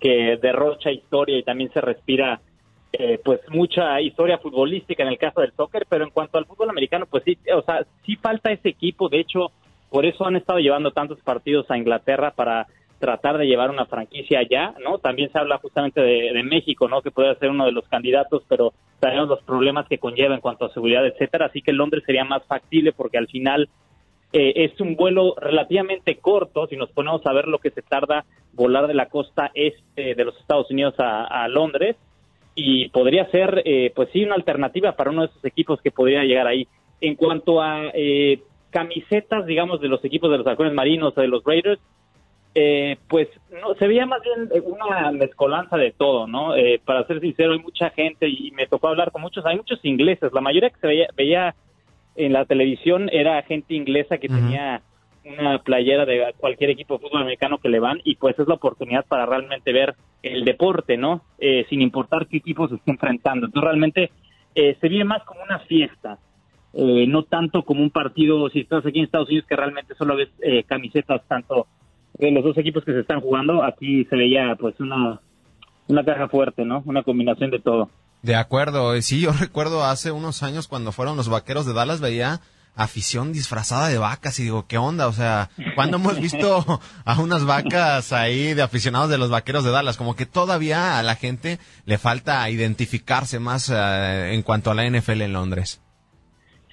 que 0.00 0.36
derrocha 0.42 0.90
historia 0.90 1.38
y 1.38 1.44
también 1.44 1.72
se 1.72 1.80
respira 1.80 2.40
pues 3.24 3.40
mucha 3.48 3.98
historia 4.02 4.36
futbolística 4.36 5.02
en 5.02 5.08
el 5.08 5.16
caso 5.16 5.40
del 5.40 5.52
soccer, 5.52 5.86
pero 5.88 6.04
en 6.04 6.10
cuanto 6.10 6.36
al 6.36 6.44
fútbol 6.44 6.68
americano, 6.68 7.06
pues 7.06 7.22
sí, 7.24 7.38
o 7.56 7.62
sea, 7.62 7.86
sí 8.04 8.16
falta 8.16 8.52
ese 8.52 8.68
equipo. 8.68 9.08
De 9.08 9.18
hecho, 9.18 9.50
por 9.88 10.04
eso 10.04 10.26
han 10.26 10.36
estado 10.36 10.58
llevando 10.58 10.90
tantos 10.90 11.18
partidos 11.20 11.70
a 11.70 11.78
Inglaterra 11.78 12.32
para 12.32 12.66
tratar 13.02 13.36
de 13.36 13.46
llevar 13.46 13.68
una 13.68 13.84
franquicia 13.84 14.38
allá, 14.38 14.74
¿no? 14.84 14.98
También 14.98 15.28
se 15.32 15.36
habla 15.36 15.58
justamente 15.58 16.00
de, 16.00 16.40
México, 16.44 16.86
¿no? 16.86 17.02
Que 17.02 17.10
puede 17.10 17.34
ser 17.34 17.50
uno 17.50 17.64
de 17.64 17.72
los 17.72 17.88
candidatos, 17.88 18.44
pero 18.48 18.74
sabemos 19.00 19.28
los 19.28 19.41
problemas 19.62 19.86
que 19.86 19.98
conlleva 19.98 20.34
en 20.34 20.40
cuanto 20.40 20.64
a 20.64 20.72
seguridad, 20.72 21.06
etcétera. 21.06 21.46
Así 21.46 21.62
que 21.62 21.72
Londres 21.72 22.02
sería 22.04 22.24
más 22.24 22.44
factible 22.48 22.90
porque 22.90 23.16
al 23.16 23.28
final 23.28 23.68
eh, 24.32 24.52
es 24.56 24.80
un 24.80 24.96
vuelo 24.96 25.36
relativamente 25.40 26.16
corto. 26.16 26.66
Si 26.66 26.76
nos 26.76 26.90
ponemos 26.90 27.24
a 27.26 27.32
ver 27.32 27.46
lo 27.46 27.60
que 27.60 27.70
se 27.70 27.80
tarda 27.80 28.24
volar 28.54 28.88
de 28.88 28.94
la 28.94 29.06
costa 29.06 29.52
este 29.54 30.16
de 30.16 30.24
los 30.24 30.36
Estados 30.40 30.68
Unidos 30.72 30.94
a, 30.98 31.46
Londres, 31.46 31.94
y 32.56 32.88
podría 32.88 33.30
ser, 33.30 33.62
eh, 33.64 33.92
pues 33.94 34.08
sí, 34.12 34.24
una 34.24 34.34
alternativa 34.34 34.96
para 34.96 35.10
uno 35.10 35.22
de 35.22 35.28
esos 35.28 35.44
equipos 35.44 35.80
que 35.80 35.92
podría 35.92 36.24
llegar 36.24 36.48
ahí. 36.48 36.66
En 37.00 37.14
cuanto 37.14 37.62
a 37.62 37.92
eh, 37.94 38.40
camisetas, 38.70 39.46
digamos, 39.46 39.80
de 39.80 39.88
los 39.88 40.04
equipos 40.04 40.28
de 40.30 40.38
los 40.38 40.46
halcones 40.46 40.74
marinos 40.74 41.14
o 41.16 41.20
de 41.20 41.28
los 41.28 41.44
Raiders, 41.44 41.80
eh, 42.54 42.98
pues 43.08 43.28
no 43.50 43.74
se 43.76 43.86
veía 43.86 44.04
más 44.04 44.20
bien 44.22 44.50
una 44.64 45.10
mezcolanza 45.10 45.78
de 45.78 45.92
todo, 45.92 46.26
¿no? 46.26 46.54
Eh, 46.54 46.80
para 46.84 47.06
ser 47.06 47.20
sincero, 47.20 47.52
hay 47.54 47.58
mucha 47.58 47.88
gente 47.90 48.28
y 48.28 48.50
me 48.50 48.66
tocó 48.66 48.88
hablar 48.88 49.10
con 49.10 49.22
muchos, 49.22 49.46
hay 49.46 49.56
muchos 49.56 49.82
ingleses, 49.84 50.32
la 50.34 50.42
mayoría 50.42 50.68
que 50.68 50.80
se 50.80 50.86
veía, 50.86 51.06
veía 51.16 51.54
en 52.14 52.34
la 52.34 52.44
televisión 52.44 53.08
era 53.10 53.40
gente 53.42 53.74
inglesa 53.74 54.18
que 54.18 54.28
tenía 54.28 54.82
una 55.24 55.60
playera 55.60 56.04
de 56.04 56.34
cualquier 56.36 56.70
equipo 56.70 56.94
de 56.94 57.08
fútbol 57.08 57.22
americano 57.22 57.56
que 57.56 57.70
le 57.70 57.80
van 57.80 58.00
y 58.04 58.16
pues 58.16 58.38
es 58.38 58.46
la 58.46 58.54
oportunidad 58.54 59.06
para 59.06 59.24
realmente 59.24 59.72
ver 59.72 59.94
el 60.22 60.44
deporte, 60.44 60.98
¿no? 60.98 61.22
Eh, 61.38 61.64
sin 61.70 61.80
importar 61.80 62.26
qué 62.26 62.36
equipo 62.36 62.68
se 62.68 62.74
esté 62.74 62.90
enfrentando. 62.90 63.46
Entonces 63.46 63.64
realmente 63.64 64.10
se 64.54 64.88
ve 64.90 65.04
más 65.04 65.22
como 65.24 65.42
una 65.42 65.60
fiesta. 65.60 66.18
no 66.74 67.22
tanto 67.22 67.62
como 67.62 67.80
un 67.80 67.90
partido, 67.90 68.50
si 68.50 68.60
estás 68.60 68.84
aquí 68.84 68.98
en 68.98 69.06
Estados 69.06 69.28
Unidos, 69.28 69.46
que 69.48 69.56
realmente 69.56 69.94
solo 69.94 70.16
ves 70.16 70.28
camisetas 70.66 71.26
tanto 71.26 71.66
de 72.26 72.32
los 72.32 72.44
dos 72.44 72.58
equipos 72.58 72.84
que 72.84 72.92
se 72.92 73.00
están 73.00 73.20
jugando, 73.20 73.62
aquí 73.64 74.04
se 74.06 74.16
veía 74.16 74.56
pues 74.58 74.78
una, 74.80 75.20
una 75.88 76.04
caja 76.04 76.28
fuerte, 76.28 76.64
¿no? 76.64 76.82
Una 76.86 77.02
combinación 77.02 77.50
de 77.50 77.60
todo. 77.60 77.90
De 78.22 78.36
acuerdo, 78.36 79.00
sí, 79.02 79.20
yo 79.20 79.32
recuerdo 79.40 79.84
hace 79.84 80.12
unos 80.12 80.42
años 80.42 80.68
cuando 80.68 80.92
fueron 80.92 81.16
los 81.16 81.28
vaqueros 81.28 81.66
de 81.66 81.74
Dallas, 81.74 82.00
veía 82.00 82.40
afición 82.74 83.32
disfrazada 83.32 83.88
de 83.88 83.98
vacas 83.98 84.38
y 84.38 84.44
digo, 84.44 84.66
¿qué 84.66 84.78
onda? 84.78 85.06
O 85.06 85.12
sea, 85.12 85.50
¿cuándo 85.74 85.98
hemos 85.98 86.18
visto 86.18 86.80
a 87.04 87.20
unas 87.20 87.44
vacas 87.44 88.12
ahí 88.12 88.54
de 88.54 88.62
aficionados 88.62 89.10
de 89.10 89.18
los 89.18 89.30
vaqueros 89.30 89.64
de 89.64 89.70
Dallas? 89.70 89.96
Como 89.96 90.16
que 90.16 90.26
todavía 90.26 90.98
a 90.98 91.02
la 91.02 91.16
gente 91.16 91.58
le 91.84 91.98
falta 91.98 92.48
identificarse 92.48 93.38
más 93.38 93.70
eh, 93.70 94.32
en 94.32 94.42
cuanto 94.42 94.70
a 94.70 94.74
la 94.74 94.88
NFL 94.88 95.22
en 95.22 95.32
Londres. 95.32 95.82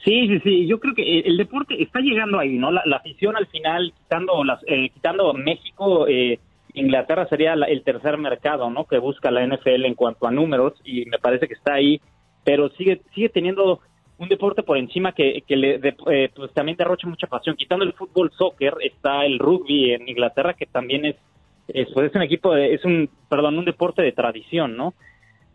Sí, 0.04 0.28
sí, 0.28 0.40
sí. 0.44 0.68
Yo 0.68 0.80
creo 0.80 0.94
que 0.96 1.20
el 1.20 1.38
deporte 1.38 1.82
está 1.82 2.00
llegando 2.00 2.40
ahí, 2.40 2.58
¿no? 2.58 2.72
La, 2.72 2.84
afición 2.96 3.36
al 3.36 3.48
final, 3.48 3.94
quitando, 3.98 4.44
las, 4.44 4.62
eh, 4.68 4.90
quitando 4.90 5.34
México, 5.34 6.08
eh, 6.08 6.40
Inglaterra 6.74 7.28
sería 7.28 7.54
el 7.54 7.84
tercer 7.84 8.18
mercado, 8.18 8.70
¿no? 8.70 8.86
Que 8.86 8.98
busca 8.98 9.32
la 9.32 9.46
NFL 9.46 9.86
en 9.86 9.96
cuanto 9.96 10.28
a 10.28 10.32
números 10.32 10.74
y 10.86 11.06
me 11.06 11.20
parece 11.20 11.48
que 11.48 11.56
está 11.56 11.74
ahí, 11.74 12.00
pero 12.46 12.70
sigue 12.70 13.02
sigue 13.14 13.30
teniendo 13.30 13.82
un 14.18 14.30
deporte 14.30 14.64
por 14.64 14.78
encima 14.78 15.14
que, 15.14 15.44
que 15.48 15.56
le, 15.56 15.80
eh, 16.12 16.30
pues 16.36 16.54
también 16.54 16.78
derrocha 16.78 17.08
mucha 17.08 17.28
pasión. 17.28 17.56
Quitando 17.56 17.84
el 17.84 17.94
fútbol, 17.94 18.32
soccer, 18.38 18.76
está 18.82 19.26
el 19.26 19.40
rugby 19.40 19.92
en 19.94 20.08
Inglaterra 20.08 20.54
que 20.54 20.66
también 20.66 21.06
es, 21.06 21.16
es, 21.68 21.88
pues 21.94 22.10
es 22.10 22.16
un 22.16 22.22
equipo, 22.22 22.54
de, 22.54 22.74
es 22.74 22.86
un, 22.86 23.10
perdón, 23.30 23.58
un 23.58 23.66
deporte 23.66 24.02
de 24.02 24.12
tradición, 24.12 24.78
¿no? 24.78 24.94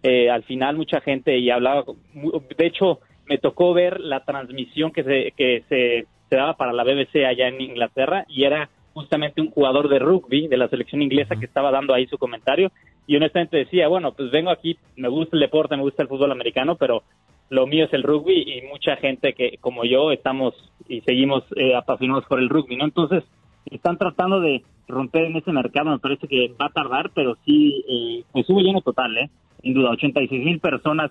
eh, 0.04 0.30
al 0.30 0.44
final 0.44 0.76
mucha 0.76 1.00
gente 1.00 1.36
y 1.38 1.50
hablaba, 1.50 1.84
de 2.14 2.66
hecho 2.66 3.00
me 3.26 3.38
tocó 3.38 3.72
ver 3.74 4.00
la 4.00 4.24
transmisión 4.24 4.90
que 4.92 5.04
se, 5.04 5.32
que 5.36 5.64
se, 5.68 6.06
se 6.28 6.36
daba 6.36 6.54
para 6.56 6.72
la 6.72 6.84
BBC 6.84 7.24
allá 7.26 7.48
en 7.48 7.60
Inglaterra 7.60 8.24
y 8.28 8.44
era 8.44 8.68
justamente 8.92 9.40
un 9.40 9.50
jugador 9.50 9.88
de 9.88 9.98
rugby 9.98 10.48
de 10.48 10.56
la 10.56 10.68
selección 10.68 11.02
inglesa 11.02 11.36
que 11.36 11.46
estaba 11.46 11.70
dando 11.70 11.94
ahí 11.94 12.06
su 12.06 12.16
comentario 12.16 12.70
y 13.06 13.16
honestamente 13.16 13.58
decía, 13.58 13.88
bueno, 13.88 14.12
pues 14.12 14.30
vengo 14.30 14.50
aquí, 14.50 14.78
me 14.96 15.08
gusta 15.08 15.36
el 15.36 15.40
deporte, 15.40 15.76
me 15.76 15.82
gusta 15.82 16.02
el 16.02 16.08
fútbol 16.08 16.32
americano, 16.32 16.76
pero 16.76 17.02
lo 17.50 17.66
mío 17.66 17.84
es 17.84 17.92
el 17.92 18.02
rugby 18.02 18.42
y 18.42 18.62
mucha 18.68 18.96
gente 18.96 19.34
que 19.34 19.58
como 19.60 19.84
yo 19.84 20.10
estamos 20.12 20.54
y 20.88 21.00
seguimos 21.02 21.44
eh, 21.56 21.74
apasionados 21.74 22.24
por 22.26 22.38
el 22.38 22.48
rugby, 22.48 22.76
¿no? 22.76 22.84
Entonces, 22.84 23.24
están 23.66 23.98
tratando 23.98 24.40
de 24.40 24.62
romper 24.88 25.24
en 25.24 25.36
ese 25.36 25.52
mercado, 25.52 25.90
me 25.90 25.98
parece 25.98 26.28
que 26.28 26.48
va 26.60 26.66
a 26.66 26.72
tardar, 26.72 27.10
pero 27.14 27.36
sí, 27.44 27.84
eh, 27.88 28.24
pues 28.32 28.48
hubo 28.48 28.60
lleno 28.60 28.80
total, 28.80 29.16
¿eh? 29.18 29.30
Sin 29.62 29.74
duda, 29.74 29.90
86 29.90 30.44
mil 30.44 30.60
personas 30.60 31.10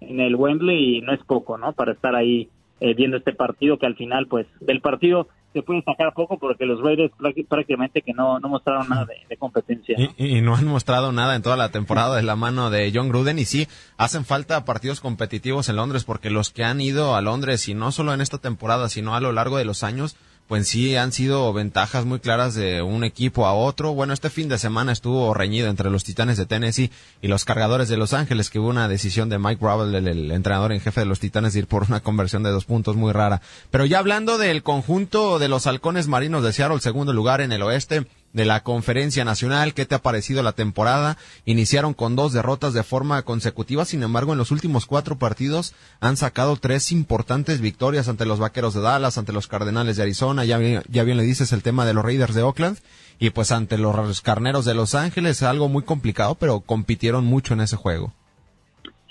en 0.00 0.20
el 0.20 0.36
Wembley 0.36 0.98
y 0.98 1.00
no 1.00 1.12
es 1.12 1.22
poco, 1.24 1.58
¿no? 1.58 1.72
Para 1.72 1.92
estar 1.92 2.14
ahí 2.14 2.48
eh, 2.80 2.94
viendo 2.94 3.16
este 3.16 3.32
partido 3.32 3.78
que 3.78 3.86
al 3.86 3.96
final, 3.96 4.26
pues, 4.26 4.46
del 4.60 4.80
partido 4.80 5.28
se 5.54 5.62
puede 5.62 5.82
sacar 5.82 6.12
poco 6.14 6.36
porque 6.38 6.66
los 6.66 6.80
Raiders 6.82 7.12
prácticamente 7.48 8.02
que 8.02 8.12
no, 8.12 8.40
no 8.40 8.48
mostraron 8.48 8.88
nada 8.88 9.06
de, 9.06 9.36
competencia. 9.36 9.96
Y, 10.18 10.40
no 10.40 10.56
han 10.56 10.66
mostrado 10.66 11.12
nada 11.12 11.36
en 11.36 11.42
toda 11.42 11.56
la 11.56 11.70
temporada 11.70 12.16
de 12.16 12.24
la 12.24 12.34
mano 12.34 12.70
de 12.70 12.90
John 12.92 13.08
Gruden 13.08 13.38
y 13.38 13.44
sí, 13.44 13.68
hacen 13.96 14.24
falta 14.24 14.64
partidos 14.64 15.00
competitivos 15.00 15.68
en 15.68 15.76
Londres 15.76 16.02
porque 16.02 16.28
los 16.28 16.50
que 16.50 16.64
han 16.64 16.80
ido 16.80 17.14
a 17.14 17.22
Londres 17.22 17.68
y 17.68 17.74
no 17.74 17.92
solo 17.92 18.12
en 18.12 18.20
esta 18.20 18.38
temporada, 18.38 18.88
sino 18.88 19.14
a 19.14 19.20
lo 19.20 19.30
largo 19.30 19.56
de 19.56 19.64
los 19.64 19.84
años, 19.84 20.16
pues 20.48 20.68
sí 20.68 20.94
han 20.96 21.12
sido 21.12 21.52
ventajas 21.52 22.04
muy 22.04 22.20
claras 22.20 22.54
de 22.54 22.82
un 22.82 23.04
equipo 23.04 23.46
a 23.46 23.54
otro. 23.54 23.94
Bueno, 23.94 24.12
este 24.12 24.30
fin 24.30 24.48
de 24.48 24.58
semana 24.58 24.92
estuvo 24.92 25.32
reñido 25.32 25.68
entre 25.68 25.90
los 25.90 26.04
Titanes 26.04 26.36
de 26.36 26.46
Tennessee 26.46 26.90
y 27.22 27.28
los 27.28 27.44
Cargadores 27.44 27.88
de 27.88 27.96
Los 27.96 28.12
Ángeles, 28.12 28.50
que 28.50 28.58
hubo 28.58 28.68
una 28.68 28.88
decisión 28.88 29.28
de 29.28 29.38
Mike 29.38 29.60
Gravel, 29.60 29.94
el, 29.94 30.30
entrenador 30.30 30.72
en 30.72 30.80
jefe 30.80 31.00
de 31.00 31.06
los 31.06 31.20
Titanes, 31.20 31.54
de 31.54 31.60
ir 31.60 31.66
por 31.66 31.84
una 31.84 32.00
conversión 32.00 32.42
de 32.42 32.50
dos 32.50 32.66
puntos 32.66 32.96
muy 32.96 33.12
rara. 33.12 33.40
Pero 33.70 33.86
ya 33.86 33.98
hablando 33.98 34.38
del 34.38 34.62
conjunto 34.62 35.38
de 35.38 35.48
los 35.48 35.66
Halcones 35.66 36.08
Marinos 36.08 36.44
de 36.44 36.52
Seattle, 36.52 36.80
segundo 36.80 37.12
lugar 37.12 37.40
en 37.40 37.52
el 37.52 37.62
oeste, 37.62 38.06
de 38.34 38.44
la 38.44 38.62
Conferencia 38.62 39.24
Nacional. 39.24 39.72
¿Qué 39.72 39.86
te 39.86 39.94
ha 39.94 40.02
parecido 40.02 40.42
la 40.42 40.52
temporada? 40.52 41.16
Iniciaron 41.46 41.94
con 41.94 42.16
dos 42.16 42.34
derrotas 42.34 42.74
de 42.74 42.82
forma 42.82 43.22
consecutiva, 43.22 43.86
sin 43.86 44.02
embargo, 44.02 44.32
en 44.32 44.38
los 44.38 44.50
últimos 44.50 44.84
cuatro 44.84 45.16
partidos 45.16 45.74
han 46.00 46.18
sacado 46.18 46.56
tres 46.56 46.92
importantes 46.92 47.62
victorias 47.62 48.08
ante 48.08 48.26
los 48.26 48.40
Vaqueros 48.40 48.74
de 48.74 48.82
Dallas, 48.82 49.16
ante 49.16 49.32
los 49.32 49.46
Cardenales 49.46 49.96
de 49.96 50.02
Arizona, 50.02 50.44
ya, 50.44 50.58
ya 50.88 51.04
bien 51.04 51.16
le 51.16 51.22
dices 51.22 51.52
el 51.52 51.62
tema 51.62 51.86
de 51.86 51.94
los 51.94 52.04
Raiders 52.04 52.34
de 52.34 52.42
Oakland, 52.42 52.78
y 53.18 53.30
pues 53.30 53.52
ante 53.52 53.78
los 53.78 54.20
Carneros 54.20 54.64
de 54.64 54.74
Los 54.74 54.94
Ángeles, 54.94 55.42
algo 55.42 55.68
muy 55.68 55.84
complicado, 55.84 56.34
pero 56.34 56.60
compitieron 56.60 57.24
mucho 57.24 57.54
en 57.54 57.60
ese 57.60 57.76
juego. 57.76 58.12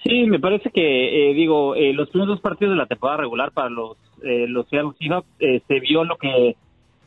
Sí, 0.03 0.25
me 0.25 0.39
parece 0.39 0.70
que, 0.70 1.32
eh, 1.32 1.34
digo, 1.34 1.75
eh, 1.75 1.94
los 1.94 2.10
primeros 2.10 2.36
dos 2.36 2.42
partidos 2.42 2.74
de 2.74 2.77
la 2.77 2.88
temporada 2.88 3.22
regular 3.22 3.51
para 3.53 3.70
los, 3.70 3.96
eh, 4.22 4.48
los 4.50 4.68
Seattle 4.68 4.92
Seahawks 5.00 5.27
se 5.39 5.80
vio 5.80 6.03
lo 6.03 6.18
que 6.18 6.58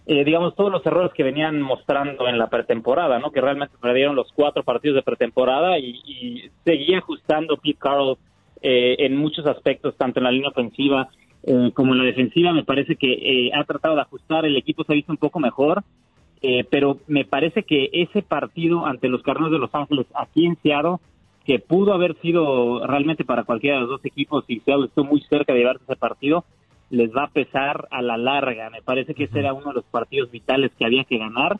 eh, 0.09 0.25
digamos, 0.25 0.55
todos 0.55 0.71
los 0.71 0.87
errores 0.87 1.13
que 1.13 1.25
venían 1.25 1.61
mostrando 1.61 2.29
en 2.29 2.39
la 2.39 2.49
pretemporada, 2.49 3.19
¿no? 3.19 3.33
Que 3.33 3.41
realmente 3.41 3.75
perdieron 3.81 4.15
los 4.15 4.31
cuatro 4.33 4.63
partidos 4.63 4.95
de 4.95 5.03
pretemporada 5.03 5.81
y, 5.81 6.49
seguía 6.65 6.99
ajustando 6.99 7.57
Pete 7.57 7.79
Carroll 7.79 8.17
eh, 8.63 8.97
en 9.01 9.17
muchos 9.17 9.47
aspectos, 9.47 9.97
tanto 9.97 10.21
en 10.21 10.25
la 10.25 10.31
línea 10.31 10.51
ofensiva 10.51 11.09
eh, 11.43 11.73
como 11.75 11.93
en 11.93 11.99
la 11.99 12.05
defensiva. 12.05 12.53
Me 12.53 12.63
parece 12.63 12.95
que 12.95 13.51
ha 13.53 13.65
tratado 13.65 13.97
de 13.97 14.03
ajustar, 14.03 14.47
el 14.47 14.57
equipo 14.57 14.85
se 14.85 14.93
ha 14.93 14.95
visto 14.95 15.13
un 15.13 15.19
poco 15.19 15.41
mejor, 15.41 15.83
pero 16.71 16.99
me 17.09 17.25
parece 17.25 17.65
que 17.65 17.91
ese 17.93 18.23
partido 18.23 18.87
ante 18.87 19.09
los 19.09 19.23
Carneros 19.23 19.51
de 19.51 19.59
Los 19.59 19.75
Ángeles 19.75 20.07
aquí 20.15 20.47
en 20.47 20.57
Seattle, 20.63 20.99
que 21.45 21.59
pudo 21.59 21.93
haber 21.93 22.15
sido 22.21 22.87
realmente 22.87 23.25
para 23.25 23.43
cualquiera 23.43 23.77
de 23.77 23.83
los 23.83 23.91
dos 23.91 24.05
equipos 24.05 24.45
y 24.47 24.61
Seattle 24.61 24.87
estuvo 24.87 25.07
muy 25.07 25.23
cerca 25.23 25.53
de 25.53 25.59
llevarse 25.59 25.83
ese 25.83 25.97
partido, 25.97 26.45
les 26.91 27.11
va 27.11 27.25
a 27.25 27.31
pesar 27.31 27.89
a 27.91 28.03
la 28.03 28.17
larga. 28.17 28.71
Me 28.71 28.83
parece 28.83 29.15
que 29.15 29.25
ese 29.25 29.39
era 29.39 29.53
uno 29.53 29.69
de 29.69 29.75
los 29.75 29.85
partidos 29.85 30.31
vitales 30.31 30.71
que 30.79 30.85
había 30.85 31.05
que 31.05 31.19
ganar. 31.19 31.59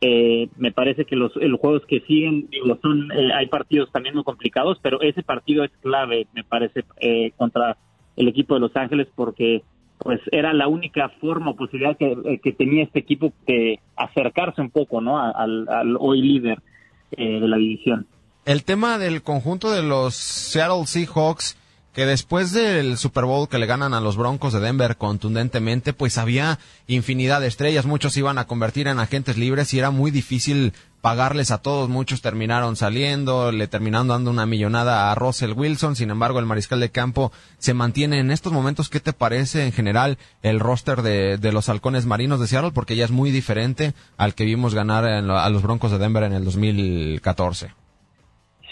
Eh, 0.00 0.48
me 0.56 0.72
parece 0.72 1.04
que 1.04 1.16
los, 1.16 1.32
juegos 1.60 1.82
que 1.86 2.00
siguen, 2.00 2.48
digo, 2.50 2.78
son, 2.80 3.10
eh, 3.12 3.32
hay 3.34 3.46
partidos 3.48 3.90
también 3.92 4.14
muy 4.14 4.24
complicados, 4.24 4.78
pero 4.80 5.00
ese 5.02 5.22
partido 5.22 5.62
es 5.62 5.70
clave, 5.82 6.26
me 6.32 6.42
parece, 6.42 6.84
eh, 7.00 7.32
contra 7.36 7.76
el 8.16 8.28
equipo 8.28 8.54
de 8.54 8.60
Los 8.60 8.74
Ángeles, 8.76 9.08
porque 9.14 9.62
pues 9.98 10.20
era 10.32 10.54
la 10.54 10.68
única 10.68 11.10
forma 11.20 11.50
o 11.50 11.56
posibilidad 11.56 11.98
que, 11.98 12.40
que 12.42 12.52
tenía 12.52 12.84
este 12.84 13.00
equipo 13.00 13.34
de 13.46 13.80
acercarse 13.96 14.62
un 14.62 14.70
poco, 14.70 15.02
¿no? 15.02 15.18
Al, 15.18 15.68
al 15.68 15.96
hoy 15.98 16.22
líder 16.22 16.62
de 17.10 17.40
la 17.40 17.58
división. 17.58 18.06
El 18.46 18.64
tema 18.64 18.96
del 18.96 19.22
conjunto 19.22 19.70
de 19.70 19.82
los 19.82 20.14
Seattle 20.14 20.86
Seahawks 20.86 21.59
que 21.92 22.06
después 22.06 22.52
del 22.52 22.96
Super 22.96 23.24
Bowl 23.24 23.48
que 23.48 23.58
le 23.58 23.66
ganan 23.66 23.94
a 23.94 24.00
los 24.00 24.16
Broncos 24.16 24.52
de 24.52 24.60
Denver 24.60 24.96
contundentemente, 24.96 25.92
pues 25.92 26.18
había 26.18 26.58
infinidad 26.86 27.40
de 27.40 27.48
estrellas, 27.48 27.86
muchos 27.86 28.16
iban 28.16 28.38
a 28.38 28.46
convertir 28.46 28.86
en 28.86 29.00
agentes 29.00 29.36
libres 29.36 29.74
y 29.74 29.78
era 29.78 29.90
muy 29.90 30.10
difícil 30.10 30.72
pagarles 31.00 31.50
a 31.50 31.58
todos, 31.58 31.88
muchos 31.88 32.20
terminaron 32.20 32.76
saliendo, 32.76 33.52
le 33.52 33.66
terminaron 33.66 34.08
dando 34.08 34.30
una 34.30 34.46
millonada 34.46 35.10
a 35.10 35.14
Russell 35.14 35.52
Wilson, 35.52 35.96
sin 35.96 36.10
embargo 36.10 36.38
el 36.38 36.46
mariscal 36.46 36.78
de 36.78 36.90
campo 36.90 37.32
se 37.58 37.74
mantiene 37.74 38.20
en 38.20 38.30
estos 38.30 38.52
momentos, 38.52 38.88
¿qué 38.88 39.00
te 39.00 39.12
parece 39.12 39.64
en 39.64 39.72
general 39.72 40.18
el 40.42 40.60
roster 40.60 41.02
de, 41.02 41.38
los 41.52 41.68
halcones 41.68 42.06
marinos 42.06 42.38
de 42.38 42.46
Seattle? 42.46 42.72
Porque 42.72 42.96
ya 42.96 43.04
es 43.04 43.10
muy 43.10 43.30
diferente 43.30 43.94
al 44.16 44.34
que 44.34 44.44
vimos 44.44 44.74
ganar 44.74 45.04
a 45.04 45.50
los 45.50 45.62
Broncos 45.62 45.90
de 45.90 45.98
Denver 45.98 46.22
en 46.22 46.34
el 46.34 46.44
2014. 46.44 47.79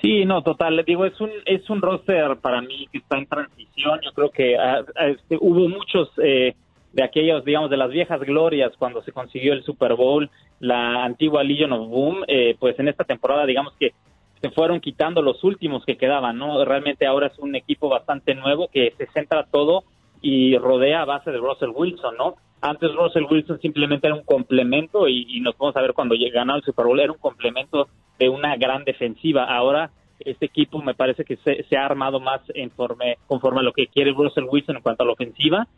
Sí, 0.00 0.24
no, 0.24 0.42
total. 0.42 0.84
Digo, 0.86 1.04
es 1.04 1.20
un 1.20 1.30
es 1.44 1.68
un 1.70 1.82
roster 1.82 2.36
para 2.36 2.60
mí 2.60 2.86
que 2.92 2.98
está 2.98 3.18
en 3.18 3.26
transición. 3.26 4.00
Yo 4.04 4.12
creo 4.12 4.30
que 4.30 4.56
ah, 4.56 4.84
ah, 4.96 5.08
este, 5.08 5.36
hubo 5.40 5.68
muchos 5.68 6.10
eh, 6.22 6.54
de 6.92 7.02
aquellos, 7.02 7.44
digamos, 7.44 7.70
de 7.70 7.76
las 7.76 7.90
viejas 7.90 8.20
glorias 8.20 8.72
cuando 8.78 9.02
se 9.02 9.12
consiguió 9.12 9.52
el 9.52 9.64
Super 9.64 9.94
Bowl, 9.94 10.30
la 10.60 11.04
antigua 11.04 11.42
Legion 11.42 11.72
of 11.72 11.88
Boom. 11.88 12.24
Eh, 12.28 12.56
pues 12.58 12.78
en 12.78 12.88
esta 12.88 13.04
temporada, 13.04 13.44
digamos 13.44 13.74
que 13.78 13.92
se 14.40 14.50
fueron 14.50 14.80
quitando 14.80 15.20
los 15.20 15.42
últimos 15.42 15.84
que 15.84 15.96
quedaban, 15.96 16.38
¿no? 16.38 16.64
Realmente 16.64 17.06
ahora 17.06 17.26
es 17.26 17.38
un 17.38 17.56
equipo 17.56 17.88
bastante 17.88 18.34
nuevo 18.36 18.68
que 18.68 18.92
se 18.96 19.06
centra 19.06 19.46
todo 19.50 19.82
y 20.20 20.56
rodea 20.58 21.02
a 21.02 21.06
base 21.06 21.32
de 21.32 21.38
Russell 21.38 21.70
Wilson, 21.74 22.16
¿no? 22.16 22.36
Antes 22.60 22.92
Russell 22.94 23.26
Wilson 23.30 23.60
simplemente 23.60 24.06
era 24.06 24.16
un 24.16 24.24
complemento 24.24 25.08
y, 25.08 25.26
y 25.28 25.40
nos 25.40 25.56
vamos 25.56 25.76
a 25.76 25.82
ver 25.82 25.92
cuando 25.92 26.16
ganó 26.32 26.56
el 26.56 26.62
Super 26.62 26.86
Bowl, 26.86 26.98
era 27.00 27.12
un 27.12 27.18
complemento 27.18 27.88
de 28.18 28.28
una 28.28 28.56
gran 28.56 28.84
defensiva. 28.84 29.44
Ahora 29.44 29.90
este 30.20 30.46
equipo 30.46 30.82
me 30.82 30.94
parece 30.94 31.24
que 31.24 31.36
se, 31.36 31.76
ha 31.76 31.84
armado 31.84 32.20
más 32.20 32.40
en 32.54 32.70
conforme 32.70 33.60
a 33.60 33.62
lo 33.62 33.72
que 33.72 33.86
quiere 33.86 34.12
Russell 34.12 34.46
Wilson 34.48 34.76
en 34.76 34.82
cuanto 34.82 35.02
a 35.02 35.06
la 35.06 35.12
ofensiva 35.12 35.68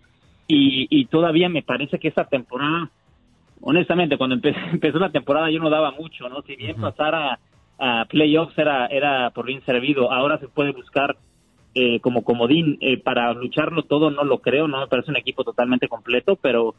y, 0.52 1.04
todavía 1.06 1.48
me 1.48 1.62
parece 1.62 2.00
que 2.00 2.08
esta 2.08 2.24
temporada, 2.24 2.90
honestamente, 3.60 4.18
cuando 4.18 4.36
empezó 4.72 4.98
la 4.98 5.10
temporada 5.10 5.50
yo 5.50 5.60
no 5.60 5.70
daba 5.70 5.92
mucho, 5.92 6.28
¿no? 6.28 6.42
Si 6.42 6.56
bien 6.56 6.76
pasar 6.80 7.14
a, 7.14 7.38
playoffs 8.08 8.58
era, 8.58 8.86
era 8.86 9.30
por 9.30 9.46
bien 9.46 9.64
servido, 9.64 10.12
ahora 10.12 10.38
se 10.38 10.48
puede 10.48 10.72
buscar 10.72 11.16
eh, 11.74 12.00
como 12.00 12.22
comodín 12.22 12.78
eh, 12.80 12.98
para 12.98 13.33
lucharlo 13.33 13.83
todo, 13.83 14.11
no 14.11 14.24
lo 14.24 14.38
creo, 14.40 14.68
no 14.68 14.80
me 14.80 14.87
parece 14.88 15.11
un 15.11 15.16
equipo 15.16 15.44
totalmente 15.44 15.88
completo, 15.88 16.37
pero 16.37 16.74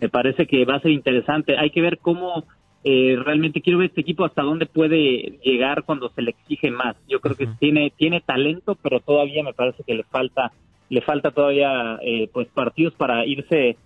me 0.00 0.08
parece 0.08 0.46
que 0.46 0.64
va 0.64 0.76
a 0.76 0.80
ser 0.80 0.90
interesante. 0.90 1.56
Hay 1.58 1.70
que 1.70 1.80
ver 1.80 1.98
cómo 1.98 2.44
eh, 2.84 3.16
realmente 3.24 3.60
quiero 3.60 3.78
ver 3.78 3.90
este 3.90 4.00
equipo 4.00 4.24
hasta 4.24 4.42
dónde 4.42 4.66
puede 4.66 5.38
llegar 5.44 5.84
cuando 5.84 6.08
se 6.10 6.22
le 6.22 6.30
exige 6.30 6.70
más. 6.70 6.96
Yo 7.08 7.20
creo 7.20 7.36
que 7.36 7.46
tiene 7.58 7.92
tiene 7.96 8.20
talento, 8.20 8.76
pero 8.82 9.00
todavía 9.00 9.44
me 9.44 9.54
parece 9.54 9.84
que 9.84 9.94
le 9.94 10.04
falta 10.04 10.52
le 10.88 11.00
falta 11.00 11.30
todavía 11.30 11.98
eh, 12.02 12.28
pues 12.32 12.48
partidos 12.48 12.94
para 12.94 13.24
irse 13.24 13.76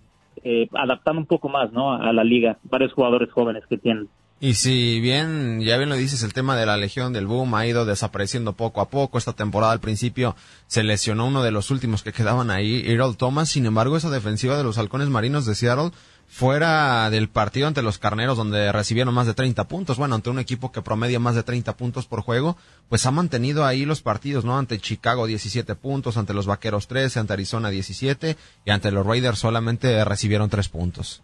eh, 0.43 0.67
adaptando 0.73 1.21
un 1.21 1.27
poco 1.27 1.47
más, 1.47 1.71
¿no? 1.71 1.93
A 1.93 2.11
la 2.11 2.23
liga. 2.23 2.57
Varios 2.63 2.93
jugadores 2.93 3.31
jóvenes 3.31 3.63
que 3.67 3.77
tienen. 3.77 4.09
Y 4.39 4.53
si 4.53 4.99
bien, 4.99 5.61
ya 5.61 5.77
bien 5.77 5.89
lo 5.89 5.95
dices, 5.95 6.21
el 6.21 6.33
tema 6.33 6.55
de 6.55 6.67
la 6.67 6.77
Legión 6.77 7.11
del 7.11 7.25
Boom 7.25 7.55
ha 7.55 7.65
ido 7.65 7.85
desapareciendo 7.85 8.53
poco 8.53 8.81
a 8.81 8.89
poco. 8.89 9.17
Esta 9.17 9.33
temporada 9.33 9.73
al 9.73 9.79
principio 9.79 10.35
se 10.67 10.83
lesionó 10.83 11.25
uno 11.25 11.41
de 11.41 11.49
los 11.49 11.71
últimos 11.71 12.03
que 12.03 12.13
quedaban 12.13 12.51
ahí, 12.51 12.83
Earl 12.85 13.17
Thomas. 13.17 13.49
Sin 13.49 13.65
embargo, 13.65 13.97
esa 13.97 14.11
defensiva 14.11 14.55
de 14.55 14.63
los 14.63 14.77
halcones 14.77 15.09
marinos 15.09 15.47
de 15.47 15.55
Seattle, 15.55 15.91
fuera 16.27 17.09
del 17.09 17.29
partido 17.29 17.65
ante 17.65 17.81
los 17.81 17.97
carneros 17.97 18.37
donde 18.37 18.71
recibieron 18.71 19.13
más 19.13 19.25
de 19.25 19.33
30 19.33 19.67
puntos, 19.67 19.97
bueno, 19.97 20.13
ante 20.13 20.29
un 20.29 20.37
equipo 20.37 20.71
que 20.71 20.83
promedia 20.83 21.19
más 21.19 21.33
de 21.33 21.41
30 21.41 21.75
puntos 21.75 22.05
por 22.05 22.21
juego, 22.21 22.57
pues 22.89 23.07
ha 23.07 23.11
mantenido 23.11 23.65
ahí 23.65 23.85
los 23.85 24.01
partidos, 24.01 24.45
¿no? 24.45 24.55
Ante 24.55 24.77
Chicago 24.77 25.25
17 25.25 25.73
puntos, 25.73 26.15
ante 26.15 26.35
los 26.35 26.45
Vaqueros 26.45 26.87
13, 26.87 27.21
ante 27.21 27.33
Arizona 27.33 27.69
17 27.69 28.37
y 28.65 28.69
ante 28.69 28.91
los 28.91 29.03
Raiders 29.03 29.39
solamente 29.39 30.05
recibieron 30.05 30.49
3 30.49 30.69
puntos. 30.69 31.23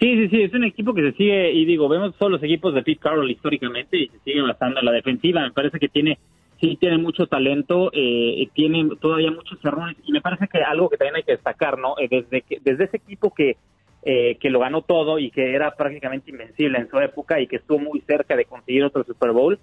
Sí, 0.00 0.16
sí, 0.16 0.28
sí, 0.28 0.42
es 0.42 0.54
un 0.54 0.64
equipo 0.64 0.94
que 0.94 1.02
se 1.02 1.12
sigue, 1.12 1.52
y 1.52 1.66
digo, 1.66 1.88
vemos 1.88 2.16
todos 2.16 2.32
los 2.32 2.42
equipos 2.42 2.74
de 2.74 2.82
Pete 2.82 3.00
Carroll 3.00 3.30
históricamente 3.30 3.98
y 3.98 4.08
se 4.08 4.18
sigue 4.20 4.40
basando 4.40 4.80
en 4.80 4.86
la 4.86 4.92
defensiva. 4.92 5.42
Me 5.42 5.52
parece 5.52 5.78
que 5.78 5.88
tiene, 5.88 6.18
sí, 6.58 6.78
tiene 6.80 6.96
mucho 6.96 7.26
talento, 7.26 7.90
eh, 7.92 8.48
tiene 8.54 8.88
todavía 8.98 9.30
muchos 9.30 9.62
errores, 9.62 9.96
y 10.04 10.12
me 10.12 10.22
parece 10.22 10.48
que 10.48 10.58
algo 10.62 10.88
que 10.88 10.96
también 10.96 11.16
hay 11.16 11.22
que 11.22 11.32
destacar, 11.32 11.78
¿no? 11.78 11.96
Eh, 11.98 12.08
desde, 12.08 12.40
que, 12.40 12.58
desde 12.64 12.84
ese 12.84 12.96
equipo 12.96 13.34
que, 13.34 13.58
eh, 14.02 14.38
que 14.40 14.48
lo 14.48 14.60
ganó 14.60 14.80
todo 14.80 15.18
y 15.18 15.30
que 15.30 15.54
era 15.54 15.72
prácticamente 15.72 16.30
invencible 16.30 16.78
en 16.78 16.88
su 16.88 16.98
época 16.98 17.38
y 17.38 17.46
que 17.46 17.56
estuvo 17.56 17.78
muy 17.78 18.00
cerca 18.00 18.34
de 18.34 18.46
conseguir 18.46 18.84
otro 18.84 19.04
Super 19.04 19.32
Bowl, 19.32 19.58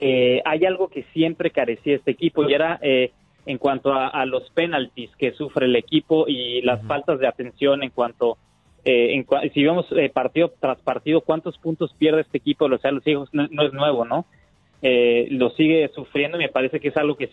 eh, 0.00 0.42
hay 0.44 0.64
algo 0.64 0.88
que 0.88 1.04
siempre 1.12 1.52
carecía 1.52 1.94
este 1.94 2.10
equipo 2.10 2.42
y 2.48 2.54
era 2.54 2.80
eh, 2.82 3.12
en 3.46 3.58
cuanto 3.58 3.92
a, 3.92 4.26
los 4.26 4.50
penaltis 4.50 5.10
que 5.16 5.30
sufre 5.30 5.66
el 5.66 5.76
equipo 5.76 6.26
y 6.26 6.60
las 6.62 6.84
faltas 6.86 7.20
de 7.20 7.28
atención 7.28 7.84
en 7.84 7.90
cuanto 7.90 8.36
eh, 8.84 9.24
si 9.52 9.64
vemos 9.64 9.86
partido 10.12 10.52
tras 10.60 10.80
partido 10.80 11.20
cuántos 11.20 11.58
puntos 11.58 11.94
pierde 11.98 12.22
este 12.22 12.38
equipo 12.38 12.68
sea 12.78 12.90
los 12.90 13.06
hijos 13.06 13.28
no, 13.32 13.44
es 13.44 13.72
nuevo 13.72 14.04
no 14.04 14.26
lo 14.82 15.50
sigue 15.50 15.90
sufriendo 15.94 16.38
y 16.38 16.44
me 16.44 16.48
parece 16.48 16.80
que 16.80 16.88
es 16.88 16.96
algo 16.96 17.16
que 17.16 17.28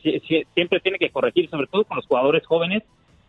siempre 0.53 0.79
tiene 0.79 0.97
que 0.97 1.11
corregir 1.11 1.49
sobre 1.49 1.67
todo 1.67 1.83
con 1.85 1.97
los 1.97 2.07
jugadores 2.07 2.45
jóvenes 2.45 2.83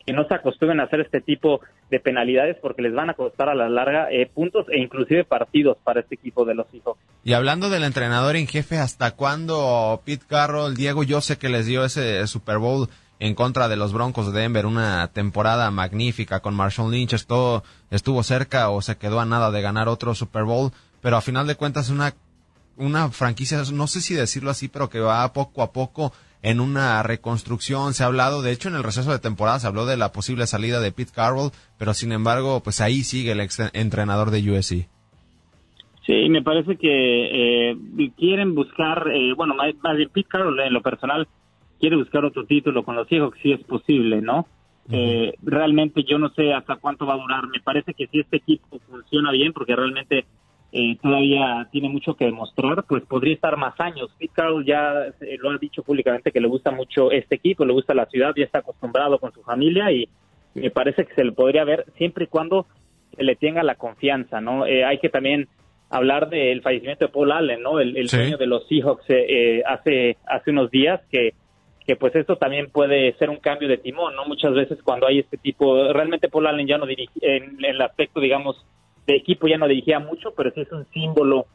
que 0.06 0.12
no 0.12 0.26
se 0.26 0.34
acostumbren 0.34 0.80
a 0.80 0.84
hacer 0.84 1.00
este 1.00 1.20
tipo 1.20 1.60
de 1.90 1.98
penalidades 1.98 2.56
porque 2.62 2.80
les 2.80 2.94
van 2.94 3.10
a 3.10 3.14
costar 3.14 3.48
a 3.48 3.54
la 3.54 3.68
larga 3.68 4.08
eh, 4.10 4.30
puntos 4.32 4.66
e 4.70 4.78
inclusive 4.78 5.24
partidos 5.24 5.76
para 5.82 6.00
este 6.00 6.14
equipo 6.14 6.44
de 6.44 6.54
los 6.54 6.72
hijos. 6.72 6.96
Y 7.24 7.32
hablando 7.32 7.68
del 7.68 7.82
entrenador 7.82 8.36
en 8.36 8.46
jefe, 8.46 8.78
¿hasta 8.78 9.16
cuándo 9.16 10.00
Pete 10.04 10.24
Carroll, 10.28 10.76
Diego, 10.76 11.02
yo 11.02 11.20
sé 11.20 11.38
que 11.38 11.48
les 11.48 11.66
dio 11.66 11.84
ese 11.84 12.24
Super 12.28 12.58
Bowl 12.58 12.88
en 13.18 13.34
contra 13.34 13.68
de 13.68 13.76
los 13.76 13.92
Broncos 13.92 14.32
de 14.32 14.40
Denver, 14.40 14.66
una 14.66 15.08
temporada 15.08 15.70
magnífica 15.70 16.40
con 16.40 16.54
Marshall 16.54 16.90
Lynch, 16.90 17.14
estuvo, 17.14 17.62
estuvo 17.90 18.22
cerca 18.22 18.70
o 18.70 18.82
se 18.82 18.96
quedó 18.96 19.20
a 19.20 19.26
nada 19.26 19.50
de 19.50 19.62
ganar 19.62 19.88
otro 19.88 20.14
Super 20.14 20.44
Bowl, 20.44 20.72
pero 21.00 21.16
a 21.16 21.22
final 21.22 21.46
de 21.46 21.56
cuentas 21.56 21.88
una 21.88 22.14
una 22.76 23.08
franquicia, 23.08 23.58
no 23.72 23.86
sé 23.86 24.00
si 24.00 24.14
decirlo 24.14 24.50
así, 24.50 24.68
pero 24.68 24.88
que 24.88 25.00
va 25.00 25.32
poco 25.32 25.62
a 25.62 25.72
poco 25.72 26.12
en 26.42 26.60
una 26.60 27.02
reconstrucción. 27.02 27.94
Se 27.94 28.02
ha 28.02 28.06
hablado, 28.06 28.42
de 28.42 28.52
hecho, 28.52 28.68
en 28.68 28.74
el 28.74 28.84
receso 28.84 29.10
de 29.12 29.18
temporada 29.18 29.58
se 29.58 29.66
habló 29.66 29.86
de 29.86 29.96
la 29.96 30.12
posible 30.12 30.46
salida 30.46 30.80
de 30.80 30.92
Pete 30.92 31.12
Carroll, 31.14 31.50
pero 31.78 31.94
sin 31.94 32.12
embargo, 32.12 32.60
pues 32.62 32.80
ahí 32.80 33.02
sigue 33.02 33.32
el 33.32 33.40
ex 33.40 33.58
entrenador 33.72 34.30
de 34.30 34.50
USC. 34.50 34.88
Sí, 36.06 36.28
me 36.28 36.42
parece 36.42 36.76
que 36.76 37.70
eh, 37.70 37.76
quieren 38.16 38.54
buscar, 38.54 39.08
eh, 39.12 39.32
bueno, 39.34 39.54
más, 39.54 39.96
bien 39.96 40.10
Pete 40.10 40.28
Carroll 40.28 40.60
en 40.60 40.72
lo 40.72 40.82
personal 40.82 41.26
quiere 41.78 41.96
buscar 41.96 42.24
otro 42.24 42.44
título 42.46 42.84
con 42.84 42.96
los 42.96 43.08
Seahawks 43.08 43.38
si 43.42 43.52
es 43.52 43.62
posible, 43.64 44.20
¿no? 44.20 44.46
eh, 44.90 45.34
realmente 45.42 46.04
yo 46.04 46.18
no 46.18 46.28
sé 46.30 46.52
hasta 46.52 46.76
cuánto 46.76 47.06
va 47.06 47.14
a 47.14 47.18
durar. 47.18 47.46
Me 47.48 47.60
parece 47.60 47.94
que 47.94 48.06
si 48.06 48.20
este 48.20 48.36
equipo 48.38 48.78
funciona 48.88 49.32
bien, 49.32 49.52
porque 49.52 49.74
realmente 49.74 50.24
eh, 50.72 50.96
todavía 51.02 51.68
tiene 51.72 51.88
mucho 51.88 52.14
que 52.14 52.26
demostrar, 52.26 52.84
pues 52.84 53.04
podría 53.04 53.34
estar 53.34 53.56
más 53.56 53.78
años. 53.80 54.10
Pete 54.18 54.32
Carroll 54.34 54.64
ya 54.64 55.06
eh, 55.20 55.36
lo 55.40 55.50
ha 55.50 55.58
dicho 55.58 55.82
públicamente 55.82 56.30
que 56.30 56.40
le 56.40 56.48
gusta 56.48 56.70
mucho 56.70 57.10
este 57.10 57.36
equipo, 57.36 57.64
le 57.64 57.72
gusta 57.72 57.94
la 57.94 58.06
ciudad, 58.06 58.32
ya 58.36 58.44
está 58.44 58.60
acostumbrado 58.60 59.18
con 59.18 59.32
su 59.32 59.42
familia 59.42 59.90
y 59.90 60.08
me 60.54 60.70
parece 60.70 61.04
que 61.04 61.14
se 61.14 61.24
le 61.24 61.32
podría 61.32 61.64
ver 61.64 61.84
siempre 61.96 62.24
y 62.24 62.28
cuando 62.28 62.66
se 63.16 63.24
le 63.24 63.36
tenga 63.36 63.62
la 63.62 63.74
confianza, 63.74 64.40
¿no? 64.40 64.66
Eh, 64.66 64.84
hay 64.84 64.98
que 64.98 65.08
también 65.08 65.48
hablar 65.90 66.28
del 66.28 66.62
fallecimiento 66.62 67.06
de 67.06 67.12
Paul 67.12 67.32
Allen, 67.32 67.62
¿no? 67.62 67.80
El, 67.80 67.96
el 67.96 68.06
dueño 68.08 68.36
de 68.36 68.46
los 68.46 68.66
Seahawks 68.68 69.06
hace 69.66 70.16
hace 70.26 70.50
unos 70.50 70.70
días 70.70 71.00
que 71.10 71.34
que 71.86 71.96
pues 71.96 72.14
esto 72.16 72.36
también 72.36 72.70
puede 72.70 73.12
ser 73.14 73.30
un 73.30 73.36
cambio 73.36 73.68
de 73.68 73.78
timón, 73.78 74.16
¿no? 74.16 74.24
Muchas 74.26 74.52
veces 74.52 74.78
cuando 74.82 75.06
hay 75.06 75.20
este 75.20 75.36
tipo, 75.36 75.92
realmente 75.92 76.28
Paul 76.28 76.48
Allen 76.48 76.66
ya 76.66 76.78
no 76.78 76.86
dirige, 76.86 77.12
en 77.22 77.64
el 77.64 77.80
aspecto, 77.80 78.20
digamos, 78.20 78.56
de 79.06 79.14
equipo 79.14 79.46
ya 79.46 79.56
no 79.56 79.68
dirigía 79.68 80.00
mucho, 80.00 80.32
pero 80.36 80.50
sí 80.50 80.62
es 80.62 80.72
un 80.72 80.84
símbolo, 80.92 81.46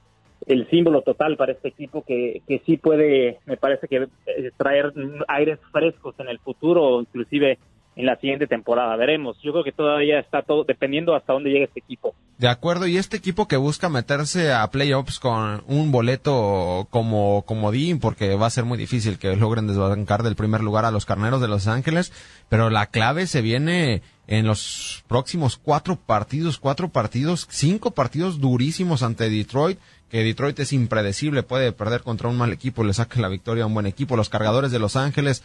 el 0.45 0.69
símbolo 0.69 1.01
total 1.01 1.35
para 1.35 1.51
este 1.51 1.67
equipo 1.67 2.03
que, 2.03 2.41
que 2.47 2.59
sí 2.65 2.77
puede, 2.77 3.39
me 3.45 3.57
parece 3.57 3.89
que 3.89 4.07
eh, 4.25 4.51
traer 4.55 4.93
aires 5.27 5.59
frescos 5.71 6.15
en 6.19 6.29
el 6.29 6.39
futuro, 6.39 7.01
inclusive 7.01 7.59
en 7.95 8.05
la 8.05 8.15
siguiente 8.17 8.47
temporada. 8.47 8.95
Veremos. 8.95 9.37
Yo 9.41 9.51
creo 9.51 9.63
que 9.63 9.71
todavía 9.71 10.19
está 10.19 10.41
todo 10.41 10.63
dependiendo 10.63 11.15
hasta 11.15 11.33
dónde 11.33 11.49
llegue 11.49 11.65
este 11.65 11.79
equipo. 11.79 12.15
De 12.37 12.47
acuerdo, 12.47 12.87
y 12.87 12.97
este 12.97 13.17
equipo 13.17 13.47
que 13.47 13.57
busca 13.57 13.89
meterse 13.89 14.51
a 14.51 14.67
playoffs 14.71 15.19
con 15.19 15.63
un 15.67 15.91
boleto 15.91 16.87
como 16.89 17.43
comodín, 17.43 17.99
porque 17.99 18.35
va 18.35 18.47
a 18.47 18.51
ser 18.51 18.65
muy 18.65 18.77
difícil 18.77 19.19
que 19.19 19.35
logren 19.35 19.67
desbancar 19.67 20.23
del 20.23 20.35
primer 20.35 20.61
lugar 20.61 20.85
a 20.85 20.91
los 20.91 21.05
carneros 21.05 21.41
de 21.41 21.47
Los 21.47 21.67
Ángeles, 21.67 22.11
pero 22.49 22.69
la 22.69 22.87
clave 22.87 23.27
se 23.27 23.41
viene 23.41 24.01
en 24.27 24.47
los 24.47 25.03
próximos 25.07 25.57
cuatro 25.57 25.97
partidos, 25.97 26.57
cuatro 26.57 26.89
partidos, 26.89 27.47
cinco 27.51 27.91
partidos 27.91 28.39
durísimos 28.39 29.03
ante 29.03 29.29
Detroit, 29.29 29.77
que 30.11 30.25
Detroit 30.25 30.59
es 30.59 30.73
impredecible, 30.73 31.41
puede 31.41 31.71
perder 31.71 32.01
contra 32.01 32.27
un 32.27 32.37
mal 32.37 32.51
equipo, 32.51 32.83
le 32.83 32.91
saque 32.91 33.21
la 33.21 33.29
victoria 33.29 33.63
a 33.63 33.67
un 33.67 33.73
buen 33.73 33.85
equipo. 33.85 34.17
Los 34.17 34.27
cargadores 34.27 34.69
de 34.73 34.77
Los 34.77 34.97
Ángeles, 34.97 35.41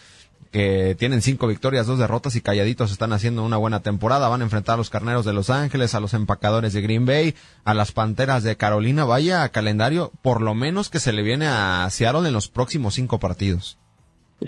que 0.51 0.97
tienen 0.99 1.23
cinco 1.23 1.47
victorias, 1.47 1.87
dos 1.87 2.01
derrotas 2.01 2.35
y 2.35 2.41
calladitos 2.41 2.91
están 2.91 3.13
haciendo 3.13 3.45
una 3.45 3.59
buena 3.59 3.81
temporada, 3.81 4.29
van 4.29 4.41
a 4.41 4.45
enfrentar 4.45 4.75
a 4.75 4.79
los 4.79 4.91
carneros 4.91 5.25
de 5.25 5.33
Los 5.33 5.51
Ángeles, 5.51 5.95
a 5.95 6.01
los 6.01 6.15
empacadores 6.15 6.73
de 6.73 6.83
Green 6.83 7.07
Bay, 7.07 7.35
a 7.65 7.75
las 7.75 7.93
panteras 7.93 8.43
de 8.43 8.57
Carolina. 8.57 9.05
Vaya 9.05 9.49
calendario, 9.51 10.11
por 10.21 10.43
lo 10.43 10.55
menos 10.55 10.91
que 10.91 10.99
se 10.99 11.13
le 11.13 11.23
viene 11.23 11.47
a 11.47 11.89
Seattle 11.89 12.27
en 12.27 12.35
los 12.35 12.49
próximos 12.49 12.95
cinco 12.95 13.21
partidos. 13.21 13.79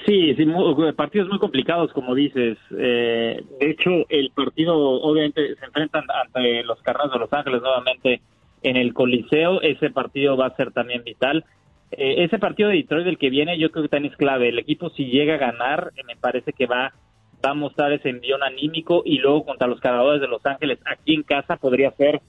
Sí, 0.05 0.35
sí 0.35 0.45
partidos 0.97 1.29
muy 1.29 1.39
complicados, 1.39 1.93
como 1.93 2.17
dices. 2.17 2.59
Eh, 2.77 3.41
de 3.61 3.71
hecho, 3.71 3.91
el 4.09 4.33
partido, 4.35 4.77
obviamente, 4.77 5.55
se 5.55 5.65
enfrentan 5.65 6.03
ante 6.25 6.65
los 6.65 6.83
Carneros 6.83 7.13
de 7.13 7.19
Los 7.21 7.33
Ángeles 7.33 7.63
nuevamente 7.63 8.21
en 8.63 8.77
el 8.77 8.95
Coliseo. 8.95 9.61
Ese 9.63 9.91
partido 9.91 10.37
va 10.37 10.47
a 10.47 10.57
ser 10.57 10.73
también 10.73 11.03
vital. 11.05 11.45
Eh, 11.91 12.25
ese 12.25 12.39
partido 12.39 12.69
de 12.69 12.77
Detroit 12.77 13.05
del 13.05 13.19
que 13.19 13.31
viene, 13.31 13.59
yo 13.59 13.71
creo 13.71 13.85
que 13.85 13.89
también 13.89 14.13
es 14.13 14.19
clave. 14.19 14.49
El 14.49 14.59
equipo, 14.59 14.91
si 14.91 15.07
llega 15.07 15.35
a 15.35 15.39
ganar, 15.39 15.93
eh, 15.97 16.03
me 16.07 16.17
parece 16.17 16.53
que 16.53 16.67
va, 16.67 16.93
va 17.45 17.51
a 17.51 17.55
mostrar 17.55 17.93
ese 17.93 18.11
envión 18.11 18.43
anímico 18.43 19.03
y 19.05 19.19
luego 19.19 19.45
contra 19.45 19.67
los 19.67 19.81
Cargadores 19.81 20.21
de 20.21 20.29
Los 20.29 20.45
Ángeles 20.45 20.79
aquí 20.85 21.15
en 21.15 21.23
casa 21.23 21.57
podría 21.57 21.91
ser, 21.93 22.21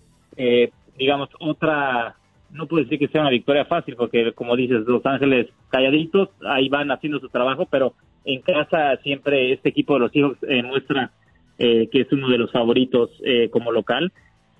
digamos, 0.97 1.29
otra 1.39 2.15
no 2.51 2.67
puedo 2.67 2.83
decir 2.83 2.99
que 2.99 3.07
sea 3.07 3.21
una 3.21 3.29
victoria 3.29 3.65
fácil, 3.65 3.95
porque 3.95 4.31
como 4.33 4.55
dices, 4.55 4.81
Los 4.87 5.05
Ángeles 5.05 5.47
calladitos, 5.69 6.29
ahí 6.45 6.69
van 6.69 6.91
haciendo 6.91 7.19
su 7.19 7.29
trabajo, 7.29 7.67
pero 7.69 7.93
en 8.25 8.41
casa 8.41 8.97
siempre 9.03 9.53
este 9.53 9.69
equipo 9.69 9.93
de 9.93 9.99
los 9.99 10.15
hijos 10.15 10.37
eh, 10.47 10.63
muestra 10.63 11.11
eh, 11.57 11.89
que 11.91 12.01
es 12.01 12.11
uno 12.11 12.29
de 12.29 12.37
los 12.37 12.51
favoritos 12.51 13.09
eh, 13.23 13.49
como 13.49 13.71
local. 13.71 14.11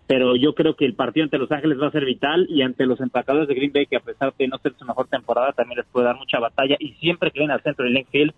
Pero 0.10 0.36
yo 0.36 0.56
creo 0.56 0.76
que 0.76 0.86
el 0.86 0.96
partido 0.96 1.26
ante 1.26 1.38
Los 1.38 1.52
Ángeles 1.52 1.78
va 1.80 1.86
a 1.86 1.92
ser 1.92 2.04
vital 2.04 2.48
y 2.50 2.64
ante 2.64 2.88
los 2.88 3.00
empacadores 3.00 3.48
de 3.48 3.54
Green 3.54 3.72
Bay, 3.72 3.86
que 3.86 3.98
a 3.98 4.00
pesar 4.00 4.34
de 4.40 4.48
no 4.48 4.58
ser 4.58 4.74
su 4.74 4.84
mejor 4.84 5.06
temporada, 5.06 5.54
también 5.54 5.78
les 5.78 5.86
puede 5.86 6.08
dar 6.08 6.16
mucha 6.16 6.40
batalla. 6.40 6.78
Y 6.80 6.94
siempre 6.94 7.30
que 7.30 7.42
ven 7.42 7.52
al 7.52 7.62
centro 7.62 7.86
del 7.86 8.08
Field, 8.08 8.34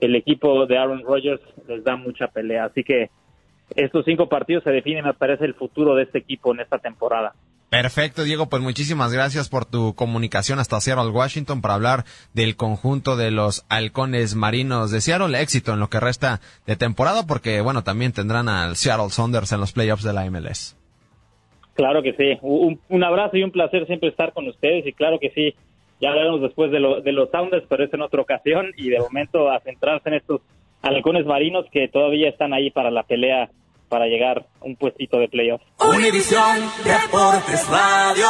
el 0.00 0.16
equipo 0.16 0.66
de 0.66 0.76
Aaron 0.76 1.02
Rodgers 1.02 1.40
les 1.66 1.82
da 1.82 1.96
mucha 1.96 2.26
pelea. 2.26 2.66
Así 2.66 2.84
que 2.84 3.08
estos 3.74 4.04
cinco 4.04 4.28
partidos 4.28 4.64
se 4.64 4.70
definen, 4.70 5.02
me 5.02 5.14
parece, 5.14 5.46
el 5.46 5.54
futuro 5.54 5.94
de 5.94 6.02
este 6.02 6.18
equipo 6.18 6.52
en 6.52 6.60
esta 6.60 6.76
temporada. 6.76 7.32
Perfecto, 7.70 8.24
Diego, 8.24 8.50
pues 8.50 8.60
muchísimas 8.60 9.10
gracias 9.10 9.48
por 9.48 9.64
tu 9.64 9.94
comunicación 9.94 10.58
hasta 10.58 10.78
Seattle, 10.78 11.08
Washington, 11.08 11.62
para 11.62 11.72
hablar 11.72 12.04
del 12.34 12.54
conjunto 12.54 13.16
de 13.16 13.30
los 13.30 13.64
halcones 13.70 14.34
marinos 14.34 14.90
de 14.90 15.00
Seattle. 15.00 15.40
Éxito 15.40 15.72
en 15.72 15.80
lo 15.80 15.88
que 15.88 16.00
resta 16.00 16.42
de 16.66 16.76
temporada, 16.76 17.26
porque, 17.26 17.62
bueno, 17.62 17.82
también 17.82 18.12
tendrán 18.12 18.50
al 18.50 18.76
Seattle 18.76 19.08
Saunders 19.08 19.52
en 19.52 19.60
los 19.60 19.72
playoffs 19.72 20.04
de 20.04 20.12
la 20.12 20.30
MLS. 20.30 20.76
Claro 21.74 22.02
que 22.02 22.14
sí. 22.14 22.38
Un, 22.42 23.04
abrazo 23.04 23.36
y 23.36 23.42
un 23.42 23.50
placer 23.50 23.86
siempre 23.86 24.08
estar 24.08 24.32
con 24.32 24.48
ustedes, 24.48 24.86
y 24.86 24.92
claro 24.92 25.18
que 25.18 25.30
sí, 25.30 25.54
ya 26.00 26.10
hablaremos 26.10 26.40
después 26.40 26.70
de, 26.70 26.78
de 27.02 27.12
los 27.12 27.30
Sounders, 27.30 27.66
pero 27.68 27.84
es 27.84 27.92
en 27.92 28.02
otra 28.02 28.22
ocasión, 28.22 28.72
y 28.76 28.90
de 28.90 29.00
momento 29.00 29.50
a 29.50 29.60
centrarse 29.60 30.08
en 30.08 30.14
estos 30.14 30.40
halcones 30.82 31.26
marinos 31.26 31.66
que 31.72 31.88
todavía 31.88 32.28
están 32.28 32.52
ahí 32.52 32.70
para 32.70 32.90
la 32.90 33.02
pelea 33.02 33.50
para 33.88 34.06
llegar 34.06 34.46
a 34.60 34.64
un 34.64 34.76
puestito 34.76 35.18
de 35.18 35.28
playoff. 35.28 35.60
Univisión 35.78 36.60
Deportes 36.84 37.68
Radio. 37.68 38.26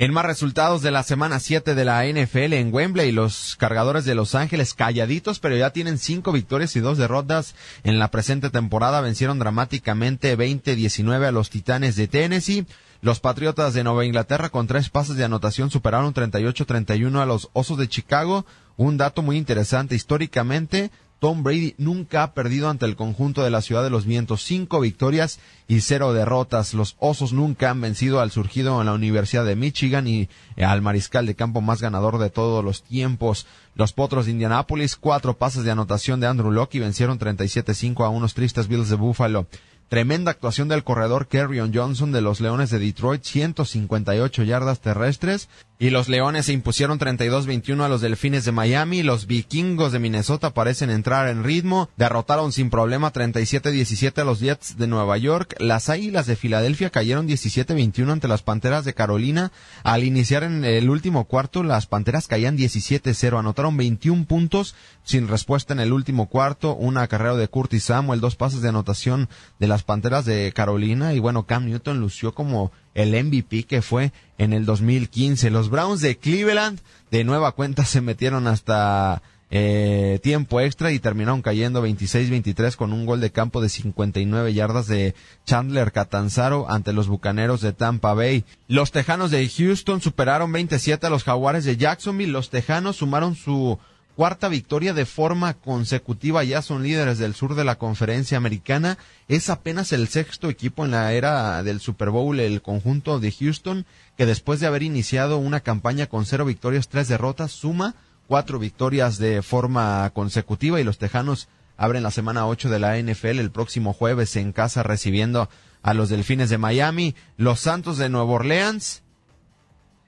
En 0.00 0.14
más 0.14 0.24
resultados 0.24 0.80
de 0.80 0.90
la 0.90 1.02
semana 1.02 1.40
7 1.40 1.74
de 1.74 1.84
la 1.84 2.06
NFL 2.06 2.54
en 2.54 2.72
Wembley, 2.72 3.12
los 3.12 3.54
cargadores 3.56 4.06
de 4.06 4.14
Los 4.14 4.34
Ángeles 4.34 4.72
calladitos, 4.72 5.40
pero 5.40 5.58
ya 5.58 5.74
tienen 5.74 5.98
cinco 5.98 6.32
victorias 6.32 6.74
y 6.74 6.80
dos 6.80 6.96
derrotas 6.96 7.54
en 7.84 7.98
la 7.98 8.10
presente 8.10 8.48
temporada. 8.48 9.02
Vencieron 9.02 9.38
dramáticamente 9.38 10.38
20-19 10.38 11.26
a 11.26 11.32
los 11.32 11.50
Titanes 11.50 11.96
de 11.96 12.08
Tennessee. 12.08 12.64
Los 13.02 13.20
Patriotas 13.20 13.74
de 13.74 13.84
Nueva 13.84 14.06
Inglaterra 14.06 14.48
con 14.48 14.66
tres 14.66 14.88
pases 14.88 15.16
de 15.16 15.24
anotación 15.24 15.70
superaron 15.70 16.14
38-31 16.14 17.20
a 17.20 17.26
los 17.26 17.50
Osos 17.52 17.76
de 17.76 17.86
Chicago. 17.86 18.46
Un 18.78 18.96
dato 18.96 19.20
muy 19.20 19.36
interesante 19.36 19.96
históricamente, 19.96 20.90
Tom 21.20 21.42
Brady 21.42 21.74
nunca 21.76 22.22
ha 22.22 22.32
perdido 22.32 22.70
ante 22.70 22.86
el 22.86 22.96
conjunto 22.96 23.44
de 23.44 23.50
la 23.50 23.60
Ciudad 23.60 23.82
de 23.84 23.90
los 23.90 24.06
Vientos. 24.06 24.42
Cinco 24.42 24.80
victorias 24.80 25.38
y 25.68 25.82
cero 25.82 26.14
derrotas. 26.14 26.72
Los 26.72 26.96
Osos 26.98 27.34
nunca 27.34 27.68
han 27.68 27.80
vencido 27.82 28.20
al 28.20 28.30
surgido 28.30 28.80
en 28.80 28.86
la 28.86 28.94
Universidad 28.94 29.44
de 29.44 29.54
Michigan 29.54 30.08
y 30.08 30.30
eh, 30.56 30.64
al 30.64 30.80
mariscal 30.80 31.26
de 31.26 31.34
campo 31.34 31.60
más 31.60 31.82
ganador 31.82 32.18
de 32.18 32.30
todos 32.30 32.64
los 32.64 32.82
tiempos. 32.82 33.46
Los 33.74 33.92
Potros 33.92 34.24
de 34.24 34.32
Indianápolis, 34.32 34.96
cuatro 34.96 35.36
pases 35.36 35.62
de 35.62 35.70
anotación 35.70 36.20
de 36.20 36.26
Andrew 36.26 36.50
Locke 36.50 36.76
y 36.76 36.80
vencieron 36.80 37.18
37-5 37.18 38.06
a 38.06 38.08
unos 38.08 38.32
tristes 38.32 38.66
Bills 38.66 38.88
de 38.88 38.96
Buffalo. 38.96 39.46
Tremenda 39.90 40.30
actuación 40.30 40.68
del 40.68 40.84
corredor 40.84 41.28
Kerryon 41.28 41.72
Johnson 41.74 42.12
de 42.12 42.22
los 42.22 42.40
Leones 42.40 42.70
de 42.70 42.78
Detroit, 42.78 43.24
158 43.24 44.44
yardas 44.44 44.80
terrestres. 44.80 45.48
Y 45.80 45.88
los 45.88 46.10
Leones 46.10 46.44
se 46.44 46.52
impusieron 46.52 46.98
32-21 46.98 47.82
a 47.82 47.88
los 47.88 48.02
Delfines 48.02 48.44
de 48.44 48.52
Miami. 48.52 49.02
Los 49.02 49.26
Vikingos 49.26 49.92
de 49.92 49.98
Minnesota 49.98 50.52
parecen 50.52 50.90
entrar 50.90 51.26
en 51.28 51.42
ritmo. 51.42 51.88
Derrotaron 51.96 52.52
sin 52.52 52.68
problema 52.68 53.14
37-17 53.14 54.18
a 54.18 54.24
los 54.24 54.40
Jets 54.40 54.76
de 54.76 54.86
Nueva 54.86 55.16
York. 55.16 55.56
Las 55.58 55.88
Águilas 55.88 56.26
de 56.26 56.36
Filadelfia 56.36 56.90
cayeron 56.90 57.26
17-21 57.26 58.12
ante 58.12 58.28
las 58.28 58.42
Panteras 58.42 58.84
de 58.84 58.92
Carolina. 58.92 59.52
Al 59.82 60.04
iniciar 60.04 60.44
en 60.44 60.66
el 60.66 60.90
último 60.90 61.24
cuarto, 61.24 61.62
las 61.62 61.86
Panteras 61.86 62.28
caían 62.28 62.58
17-0. 62.58 63.38
Anotaron 63.38 63.78
21 63.78 64.26
puntos 64.26 64.74
sin 65.02 65.28
respuesta 65.28 65.72
en 65.72 65.80
el 65.80 65.94
último 65.94 66.28
cuarto. 66.28 66.74
Una 66.74 67.08
carrera 67.08 67.36
de 67.36 67.48
Curtis 67.48 67.84
Samuel, 67.84 68.20
dos 68.20 68.36
pases 68.36 68.60
de 68.60 68.68
anotación 68.68 69.30
de 69.58 69.66
las 69.66 69.82
Panteras 69.82 70.26
de 70.26 70.52
Carolina. 70.54 71.14
Y 71.14 71.20
bueno, 71.20 71.46
Cam 71.46 71.64
Newton 71.64 72.00
lució 72.00 72.34
como 72.34 72.70
el 72.94 73.12
MVP 73.24 73.64
que 73.64 73.82
fue 73.82 74.12
en 74.38 74.52
el 74.52 74.64
2015. 74.64 75.50
Los 75.50 75.70
Browns 75.70 76.00
de 76.00 76.16
Cleveland 76.16 76.80
de 77.10 77.24
nueva 77.24 77.52
cuenta 77.52 77.84
se 77.86 78.00
metieron 78.00 78.46
hasta 78.46 79.22
eh, 79.52 80.20
tiempo 80.22 80.60
extra 80.60 80.92
y 80.92 81.00
terminaron 81.00 81.42
cayendo 81.42 81.84
26-23 81.84 82.76
con 82.76 82.92
un 82.92 83.04
gol 83.04 83.20
de 83.20 83.32
campo 83.32 83.60
de 83.60 83.68
59 83.68 84.54
yardas 84.54 84.86
de 84.86 85.14
Chandler 85.44 85.90
Catanzaro 85.90 86.70
ante 86.70 86.92
los 86.92 87.08
Bucaneros 87.08 87.60
de 87.60 87.72
Tampa 87.72 88.14
Bay. 88.14 88.44
Los 88.68 88.92
Tejanos 88.92 89.32
de 89.32 89.48
Houston 89.48 90.00
superaron 90.00 90.52
27 90.52 91.04
a 91.04 91.10
los 91.10 91.24
Jaguares 91.24 91.64
de 91.64 91.76
Jacksonville. 91.76 92.32
Los 92.32 92.50
Tejanos 92.50 92.96
sumaron 92.96 93.34
su 93.34 93.78
cuarta 94.20 94.50
victoria 94.50 94.92
de 94.92 95.06
forma 95.06 95.54
consecutiva, 95.54 96.44
ya 96.44 96.60
son 96.60 96.82
líderes 96.82 97.16
del 97.16 97.34
sur 97.34 97.54
de 97.54 97.64
la 97.64 97.76
conferencia 97.76 98.36
americana, 98.36 98.98
es 99.28 99.48
apenas 99.48 99.94
el 99.94 100.08
sexto 100.08 100.50
equipo 100.50 100.84
en 100.84 100.90
la 100.90 101.14
era 101.14 101.62
del 101.62 101.80
Super 101.80 102.10
Bowl, 102.10 102.38
el 102.38 102.60
conjunto 102.60 103.18
de 103.18 103.32
Houston, 103.32 103.86
que 104.18 104.26
después 104.26 104.60
de 104.60 104.66
haber 104.66 104.82
iniciado 104.82 105.38
una 105.38 105.60
campaña 105.60 106.06
con 106.06 106.26
cero 106.26 106.44
victorias, 106.44 106.90
tres 106.90 107.08
derrotas, 107.08 107.52
suma 107.52 107.94
cuatro 108.26 108.58
victorias 108.58 109.16
de 109.16 109.40
forma 109.40 110.10
consecutiva 110.12 110.78
y 110.78 110.84
los 110.84 110.98
Tejanos 110.98 111.48
abren 111.78 112.02
la 112.02 112.10
semana 112.10 112.46
ocho 112.46 112.68
de 112.68 112.78
la 112.78 112.98
NFL 112.98 113.38
el 113.38 113.50
próximo 113.50 113.94
jueves 113.94 114.36
en 114.36 114.52
casa 114.52 114.82
recibiendo 114.82 115.48
a 115.80 115.94
los 115.94 116.10
Delfines 116.10 116.50
de 116.50 116.58
Miami, 116.58 117.14
los 117.38 117.60
Santos 117.60 117.96
de 117.96 118.10
Nueva 118.10 118.32
Orleans, 118.32 119.02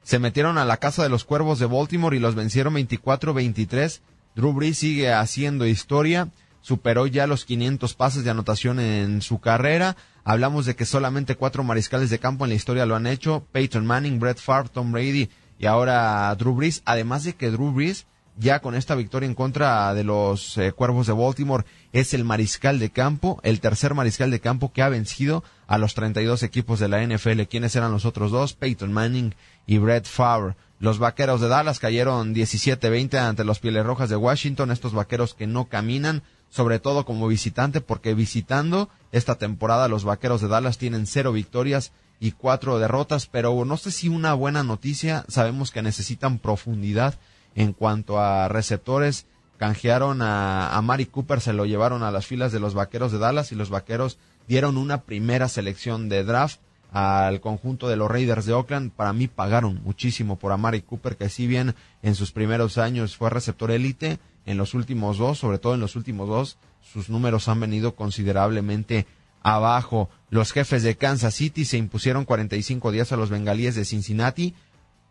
se 0.02 0.18
metieron 0.18 0.58
a 0.58 0.64
la 0.64 0.78
casa 0.78 1.02
de 1.02 1.08
los 1.08 1.24
Cuervos 1.24 1.58
de 1.58 1.66
Baltimore 1.66 2.16
y 2.16 2.20
los 2.20 2.34
vencieron 2.34 2.74
24-23. 2.74 4.00
Drew 4.34 4.52
Brees 4.52 4.78
sigue 4.78 5.12
haciendo 5.12 5.66
historia, 5.66 6.28
superó 6.60 7.06
ya 7.06 7.26
los 7.26 7.44
500 7.44 7.94
pases 7.94 8.24
de 8.24 8.30
anotación 8.30 8.80
en 8.80 9.22
su 9.22 9.40
carrera. 9.40 9.96
Hablamos 10.24 10.66
de 10.66 10.76
que 10.76 10.86
solamente 10.86 11.36
cuatro 11.36 11.64
mariscales 11.64 12.10
de 12.10 12.18
campo 12.18 12.44
en 12.44 12.50
la 12.50 12.56
historia 12.56 12.86
lo 12.86 12.96
han 12.96 13.06
hecho, 13.06 13.46
Peyton 13.52 13.84
Manning, 13.86 14.20
Brett 14.20 14.38
Favre, 14.38 14.70
Tom 14.72 14.92
Brady 14.92 15.28
y 15.58 15.66
ahora 15.66 16.34
Drew 16.36 16.54
Brees. 16.54 16.82
Además 16.84 17.24
de 17.24 17.34
que 17.34 17.50
Drew 17.50 17.72
Brees 17.72 18.06
ya 18.36 18.60
con 18.60 18.74
esta 18.74 18.94
victoria 18.94 19.26
en 19.26 19.34
contra 19.34 19.92
de 19.94 20.04
los 20.04 20.56
eh, 20.58 20.72
Cuervos 20.72 21.06
de 21.06 21.12
Baltimore, 21.12 21.64
es 21.92 22.14
el 22.14 22.24
mariscal 22.24 22.78
de 22.78 22.90
campo, 22.90 23.40
el 23.42 23.60
tercer 23.60 23.94
mariscal 23.94 24.30
de 24.30 24.40
campo 24.40 24.72
que 24.72 24.82
ha 24.82 24.88
vencido 24.88 25.44
a 25.66 25.78
los 25.78 25.94
32 25.94 26.42
equipos 26.42 26.80
de 26.80 26.88
la 26.88 27.04
NFL. 27.06 27.42
¿Quiénes 27.42 27.76
eran 27.76 27.92
los 27.92 28.04
otros 28.04 28.30
dos? 28.30 28.54
Peyton 28.54 28.92
Manning 28.92 29.34
y 29.66 29.78
Brett 29.78 30.06
Favre. 30.06 30.54
Los 30.78 30.98
vaqueros 30.98 31.40
de 31.40 31.48
Dallas 31.48 31.78
cayeron 31.78 32.34
17-20 32.34 33.14
ante 33.16 33.44
los 33.44 33.60
Pieles 33.60 33.86
Rojas 33.86 34.10
de 34.10 34.16
Washington, 34.16 34.72
estos 34.72 34.92
vaqueros 34.92 35.34
que 35.34 35.46
no 35.46 35.66
caminan, 35.66 36.22
sobre 36.50 36.80
todo 36.80 37.04
como 37.04 37.28
visitante, 37.28 37.80
porque 37.80 38.14
visitando 38.14 38.88
esta 39.12 39.36
temporada 39.36 39.86
los 39.86 40.04
vaqueros 40.04 40.40
de 40.40 40.48
Dallas 40.48 40.78
tienen 40.78 41.06
cero 41.06 41.32
victorias 41.32 41.92
y 42.18 42.32
cuatro 42.32 42.78
derrotas, 42.78 43.26
pero 43.26 43.64
no 43.64 43.76
sé 43.76 43.90
si 43.92 44.08
una 44.08 44.34
buena 44.34 44.62
noticia, 44.62 45.24
sabemos 45.28 45.70
que 45.70 45.82
necesitan 45.82 46.38
profundidad 46.38 47.14
en 47.54 47.72
cuanto 47.72 48.20
a 48.20 48.48
receptores. 48.48 49.26
Canjearon 49.58 50.22
a, 50.22 50.76
a 50.76 50.82
Mari 50.82 51.06
Cooper, 51.06 51.40
se 51.40 51.52
lo 51.52 51.66
llevaron 51.66 52.02
a 52.02 52.10
las 52.10 52.26
filas 52.26 52.52
de 52.52 52.60
los 52.60 52.74
Vaqueros 52.74 53.12
de 53.12 53.18
Dallas 53.18 53.52
y 53.52 53.54
los 53.54 53.70
Vaqueros 53.70 54.18
dieron 54.48 54.76
una 54.76 55.02
primera 55.02 55.48
selección 55.48 56.08
de 56.08 56.24
draft 56.24 56.60
al 56.92 57.40
conjunto 57.40 57.88
de 57.88 57.96
los 57.96 58.10
Raiders 58.10 58.44
de 58.44 58.52
Oakland. 58.52 58.92
Para 58.92 59.12
mí 59.12 59.28
pagaron 59.28 59.80
muchísimo 59.82 60.38
por 60.38 60.52
Amari 60.52 60.82
Cooper, 60.82 61.16
que 61.16 61.28
si 61.28 61.46
bien 61.46 61.74
en 62.02 62.14
sus 62.14 62.32
primeros 62.32 62.76
años 62.78 63.16
fue 63.16 63.30
receptor 63.30 63.70
élite, 63.70 64.18
en 64.44 64.58
los 64.58 64.74
últimos 64.74 65.18
dos, 65.18 65.38
sobre 65.38 65.58
todo 65.58 65.74
en 65.74 65.80
los 65.80 65.96
últimos 65.96 66.28
dos, 66.28 66.58
sus 66.80 67.08
números 67.08 67.48
han 67.48 67.60
venido 67.60 67.94
considerablemente 67.94 69.06
abajo. 69.42 70.10
Los 70.30 70.52
jefes 70.52 70.82
de 70.82 70.96
Kansas 70.96 71.34
City 71.34 71.64
se 71.64 71.78
impusieron 71.78 72.24
45 72.24 72.90
días 72.90 73.12
a 73.12 73.16
los 73.16 73.30
bengalíes 73.30 73.74
de 73.74 73.84
Cincinnati 73.84 74.54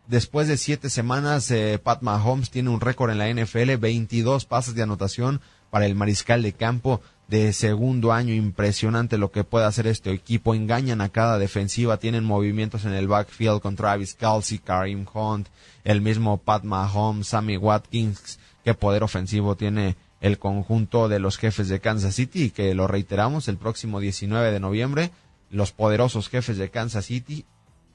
Después 0.06 0.48
de 0.48 0.56
siete 0.56 0.90
semanas, 0.90 1.50
eh, 1.50 1.78
Pat 1.82 2.02
Mahomes 2.02 2.50
tiene 2.50 2.70
un 2.70 2.80
récord 2.80 3.10
en 3.10 3.18
la 3.18 3.28
NFL, 3.28 3.76
22 3.76 4.44
pases 4.46 4.74
de 4.74 4.82
anotación 4.82 5.40
para 5.70 5.86
el 5.86 5.94
mariscal 5.94 6.42
de 6.42 6.52
campo 6.52 7.00
de 7.28 7.52
segundo 7.52 8.12
año. 8.12 8.34
Impresionante 8.34 9.16
lo 9.16 9.30
que 9.30 9.44
puede 9.44 9.64
hacer 9.64 9.86
este 9.86 10.12
equipo. 10.12 10.54
Engañan 10.54 11.00
a 11.00 11.08
cada 11.08 11.38
defensiva, 11.38 11.98
tienen 11.98 12.24
movimientos 12.24 12.84
en 12.84 12.92
el 12.92 13.06
backfield 13.06 13.60
con 13.60 13.76
Travis 13.76 14.14
Kelsey, 14.14 14.58
Karim 14.58 15.06
Hunt, 15.12 15.48
el 15.84 16.00
mismo 16.00 16.36
Pat 16.36 16.64
Mahomes, 16.64 17.28
Sammy 17.28 17.56
Watkins. 17.56 18.40
Qué 18.64 18.74
poder 18.74 19.04
ofensivo 19.04 19.56
tiene 19.56 19.96
el 20.20 20.38
conjunto 20.38 21.08
de 21.08 21.20
los 21.20 21.38
jefes 21.38 21.68
de 21.68 21.80
Kansas 21.80 22.16
City 22.16 22.44
y 22.44 22.50
que 22.50 22.74
lo 22.74 22.86
reiteramos 22.86 23.48
el 23.48 23.56
próximo 23.56 24.00
19 24.00 24.50
de 24.50 24.60
noviembre. 24.60 25.10
Los 25.48 25.72
poderosos 25.72 26.28
jefes 26.28 26.58
de 26.58 26.70
Kansas 26.70 27.06
City 27.06 27.44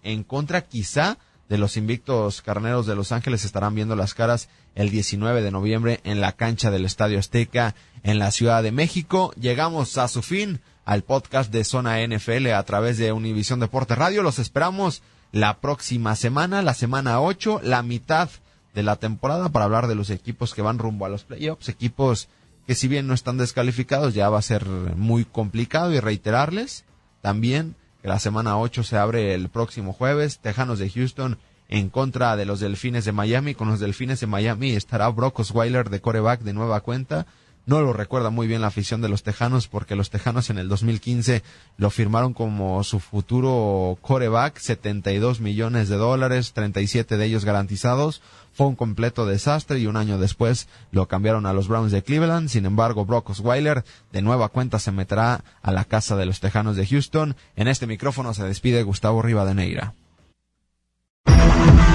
en 0.04 0.24
contra 0.24 0.62
quizá 0.62 1.18
de 1.50 1.58
los 1.58 1.78
invictos 1.78 2.42
carneros 2.42 2.86
de 2.86 2.96
Los 2.96 3.12
Ángeles 3.12 3.46
estarán 3.46 3.76
viendo 3.76 3.96
las 3.96 4.14
caras 4.14 4.50
el 4.76 4.90
19 4.90 5.42
de 5.42 5.52
noviembre 5.52 6.02
en 6.04 6.20
la 6.20 6.34
cancha 6.34 6.72
del 6.72 6.86
Estadio 6.86 7.20
Azteca 7.20 7.76
en 8.04 8.20
la 8.20 8.32
Ciudad 8.32 8.64
de 8.64 8.72
México. 8.72 9.34
Llegamos 9.40 9.98
a 9.98 10.08
su 10.08 10.22
fin 10.22 10.60
al 10.86 11.04
podcast 11.04 11.52
de 11.52 11.64
Zona 11.64 12.06
NFL 12.06 12.48
a 12.52 12.64
través 12.64 12.98
de 12.98 13.12
Univisión 13.12 13.60
Deporte 13.60 13.96
Radio. 13.96 14.24
Los 14.24 14.40
esperamos 14.40 15.02
la 15.32 15.60
próxima 15.60 16.16
semana, 16.16 16.62
la 16.62 16.74
semana 16.74 17.22
8, 17.22 17.62
la 17.64 17.84
mitad 17.84 18.30
de 18.74 18.84
la 18.84 18.98
temporada 18.98 19.50
para 19.50 19.66
hablar 19.66 19.88
de 19.88 19.96
los 19.96 20.10
equipos 20.10 20.54
que 20.54 20.62
van 20.62 20.80
rumbo 20.80 21.06
a 21.06 21.10
los 21.10 21.24
playoffs, 21.24 21.70
equipos 21.70 22.28
que 22.68 22.76
si 22.76 22.88
bien 22.88 23.08
no 23.08 23.14
están 23.14 23.38
descalificados 23.38 24.14
ya 24.14 24.30
va 24.30 24.40
a 24.40 24.44
ser 24.44 24.66
muy 24.66 25.26
complicado 25.26 25.94
y 25.94 26.00
reiterarles 26.00 26.84
también 27.22 27.76
la 28.08 28.20
semana 28.20 28.58
8 28.58 28.84
se 28.84 28.98
abre 28.98 29.34
el 29.34 29.50
próximo 29.50 29.92
jueves. 29.92 30.40
Tejanos 30.40 30.80
de 30.80 30.90
Houston 30.90 31.38
en 31.68 31.90
contra 31.90 32.38
de 32.38 32.46
los 32.46 32.62
Delfines 32.62 33.04
de 33.04 33.12
Miami. 33.12 33.54
Con 33.54 33.68
los 33.68 33.82
Delfines 33.82 34.22
de 34.22 34.28
Miami 34.28 34.72
estará 34.72 35.10
Brock 35.10 35.40
Osweiler 35.40 35.90
de 35.90 36.00
coreback 36.00 36.42
de 36.42 36.54
nueva 36.54 36.80
cuenta. 36.80 37.28
No 37.68 37.82
lo 37.82 37.92
recuerda 37.92 38.30
muy 38.30 38.48
bien 38.48 38.62
la 38.62 38.68
afición 38.68 39.02
de 39.02 39.10
los 39.10 39.24
Tejanos 39.24 39.68
porque 39.68 39.98
los 39.98 40.10
Tejanos 40.10 40.50
en 40.50 40.58
el 40.58 40.70
2015 40.70 41.44
lo 41.76 41.90
firmaron 41.90 42.34
como 42.34 42.82
su 42.86 43.02
futuro 43.02 43.98
coreback, 44.00 44.58
72 44.58 45.42
millones 45.42 45.90
de 45.90 45.98
dólares, 45.98 46.54
37 46.54 47.18
de 47.18 47.26
ellos 47.26 47.44
garantizados. 47.44 48.22
Fue 48.54 48.68
un 48.68 48.78
completo 48.78 49.26
desastre 49.26 49.80
y 49.80 49.88
un 49.88 49.98
año 49.98 50.18
después 50.18 50.70
lo 50.92 51.10
cambiaron 51.10 51.46
a 51.46 51.52
los 51.52 51.68
Browns 51.68 51.92
de 51.92 52.04
Cleveland. 52.04 52.48
Sin 52.48 52.66
embargo, 52.66 53.04
Brock 53.04 53.32
Osweiler 53.32 53.84
de 54.14 54.22
nueva 54.22 54.48
cuenta 54.48 54.80
se 54.80 54.94
meterá 54.94 55.44
a 55.62 55.72
la 55.74 55.84
casa 55.84 56.16
de 56.16 56.26
los 56.26 56.40
Tejanos 56.40 56.78
de 56.78 56.88
Houston. 56.88 57.36
En 57.58 57.68
este 57.68 57.86
micrófono 57.86 58.34
se 58.34 58.46
despide 58.46 58.84
Gustavo 58.84 59.22
Rivadeneira. 59.22 59.94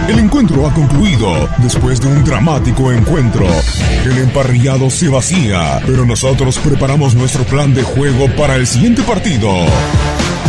El 0.08 0.18
encuentro 0.18 0.66
ha 0.66 0.74
concluido 0.74 1.48
después 1.58 2.00
de 2.00 2.08
un 2.08 2.24
dramático 2.24 2.90
encuentro. 2.92 3.46
El 4.04 4.18
emparrillado 4.18 4.90
se 4.90 5.08
vacía, 5.08 5.80
pero 5.86 6.04
nosotros 6.04 6.58
preparamos 6.58 7.14
nuestro 7.14 7.44
plan 7.44 7.72
de 7.72 7.82
juego 7.82 8.28
para 8.36 8.56
el 8.56 8.66
siguiente 8.66 9.02
partido. 9.02 9.48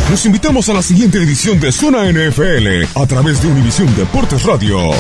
Los 0.09 0.25
invitamos 0.25 0.69
a 0.69 0.73
la 0.73 0.81
siguiente 0.81 1.19
edición 1.19 1.59
de 1.59 1.71
Zona 1.71 2.11
NFL 2.11 2.99
a 2.99 3.05
través 3.05 3.41
de 3.41 3.49
Univisión 3.49 3.95
Deportes 3.95 4.43
Radio. 4.43 4.91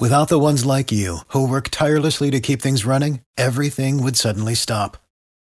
Without 0.00 0.28
the 0.28 0.38
ones 0.38 0.64
like 0.64 0.90
you, 0.90 1.18
who 1.28 1.46
work 1.46 1.68
tirelessly 1.70 2.30
to 2.32 2.40
keep 2.40 2.60
things 2.60 2.84
running, 2.84 3.20
everything 3.38 4.02
would 4.02 4.16
suddenly 4.16 4.56
stop. 4.56 4.96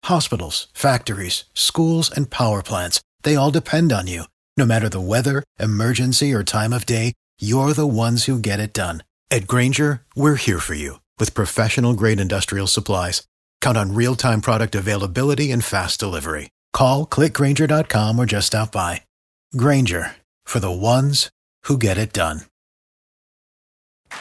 Hospitals, 0.05 0.69
factories, 0.73 1.45
schools, 1.55 2.09
and 2.15 2.31
power 2.31 2.63
plants, 2.63 3.01
they 3.25 3.35
all 3.35 3.51
depend 3.51 3.91
on 3.93 4.07
you. 4.07 4.27
No 4.57 4.65
matter 4.65 4.89
the 4.89 5.01
weather, 5.01 5.43
emergency, 5.59 6.33
or 6.33 6.45
time 6.45 6.73
of 6.73 6.87
day, 6.87 7.13
you're 7.41 7.73
the 7.73 7.87
ones 7.87 8.27
who 8.27 8.39
get 8.39 8.61
it 8.61 8.73
done. 8.73 9.03
At 9.31 9.49
Granger, 9.49 10.03
we're 10.15 10.37
here 10.37 10.61
for 10.61 10.75
you 10.75 11.01
with 11.19 11.35
professional 11.35 11.95
grade 11.95 12.21
industrial 12.21 12.69
supplies. 12.69 13.27
Count 13.61 13.77
on 13.77 13.95
real 13.95 14.15
time 14.15 14.41
product 14.41 14.77
availability 14.77 15.51
and 15.51 15.65
fast 15.65 15.99
delivery. 15.99 16.51
Call 16.73 17.05
clickgranger.com 17.07 18.19
or 18.19 18.27
just 18.27 18.49
stop 18.49 18.71
by. 18.71 19.03
Granger 19.57 20.15
for 20.45 20.61
the 20.61 20.71
ones 20.71 21.31
who 21.65 21.77
get 21.77 21.99
it 21.99 22.13
done. 22.13 22.43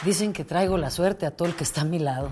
Dicen 0.04 0.34
que 0.34 0.43
traigo 0.43 0.80
la 0.80 0.89
suerte 0.89 1.28
a 1.28 1.32
todo 1.32 1.50
el 1.50 1.56
que 1.56 1.63
está 1.63 1.82
a 1.82 1.86
mi 1.86 2.00
lado. 2.00 2.32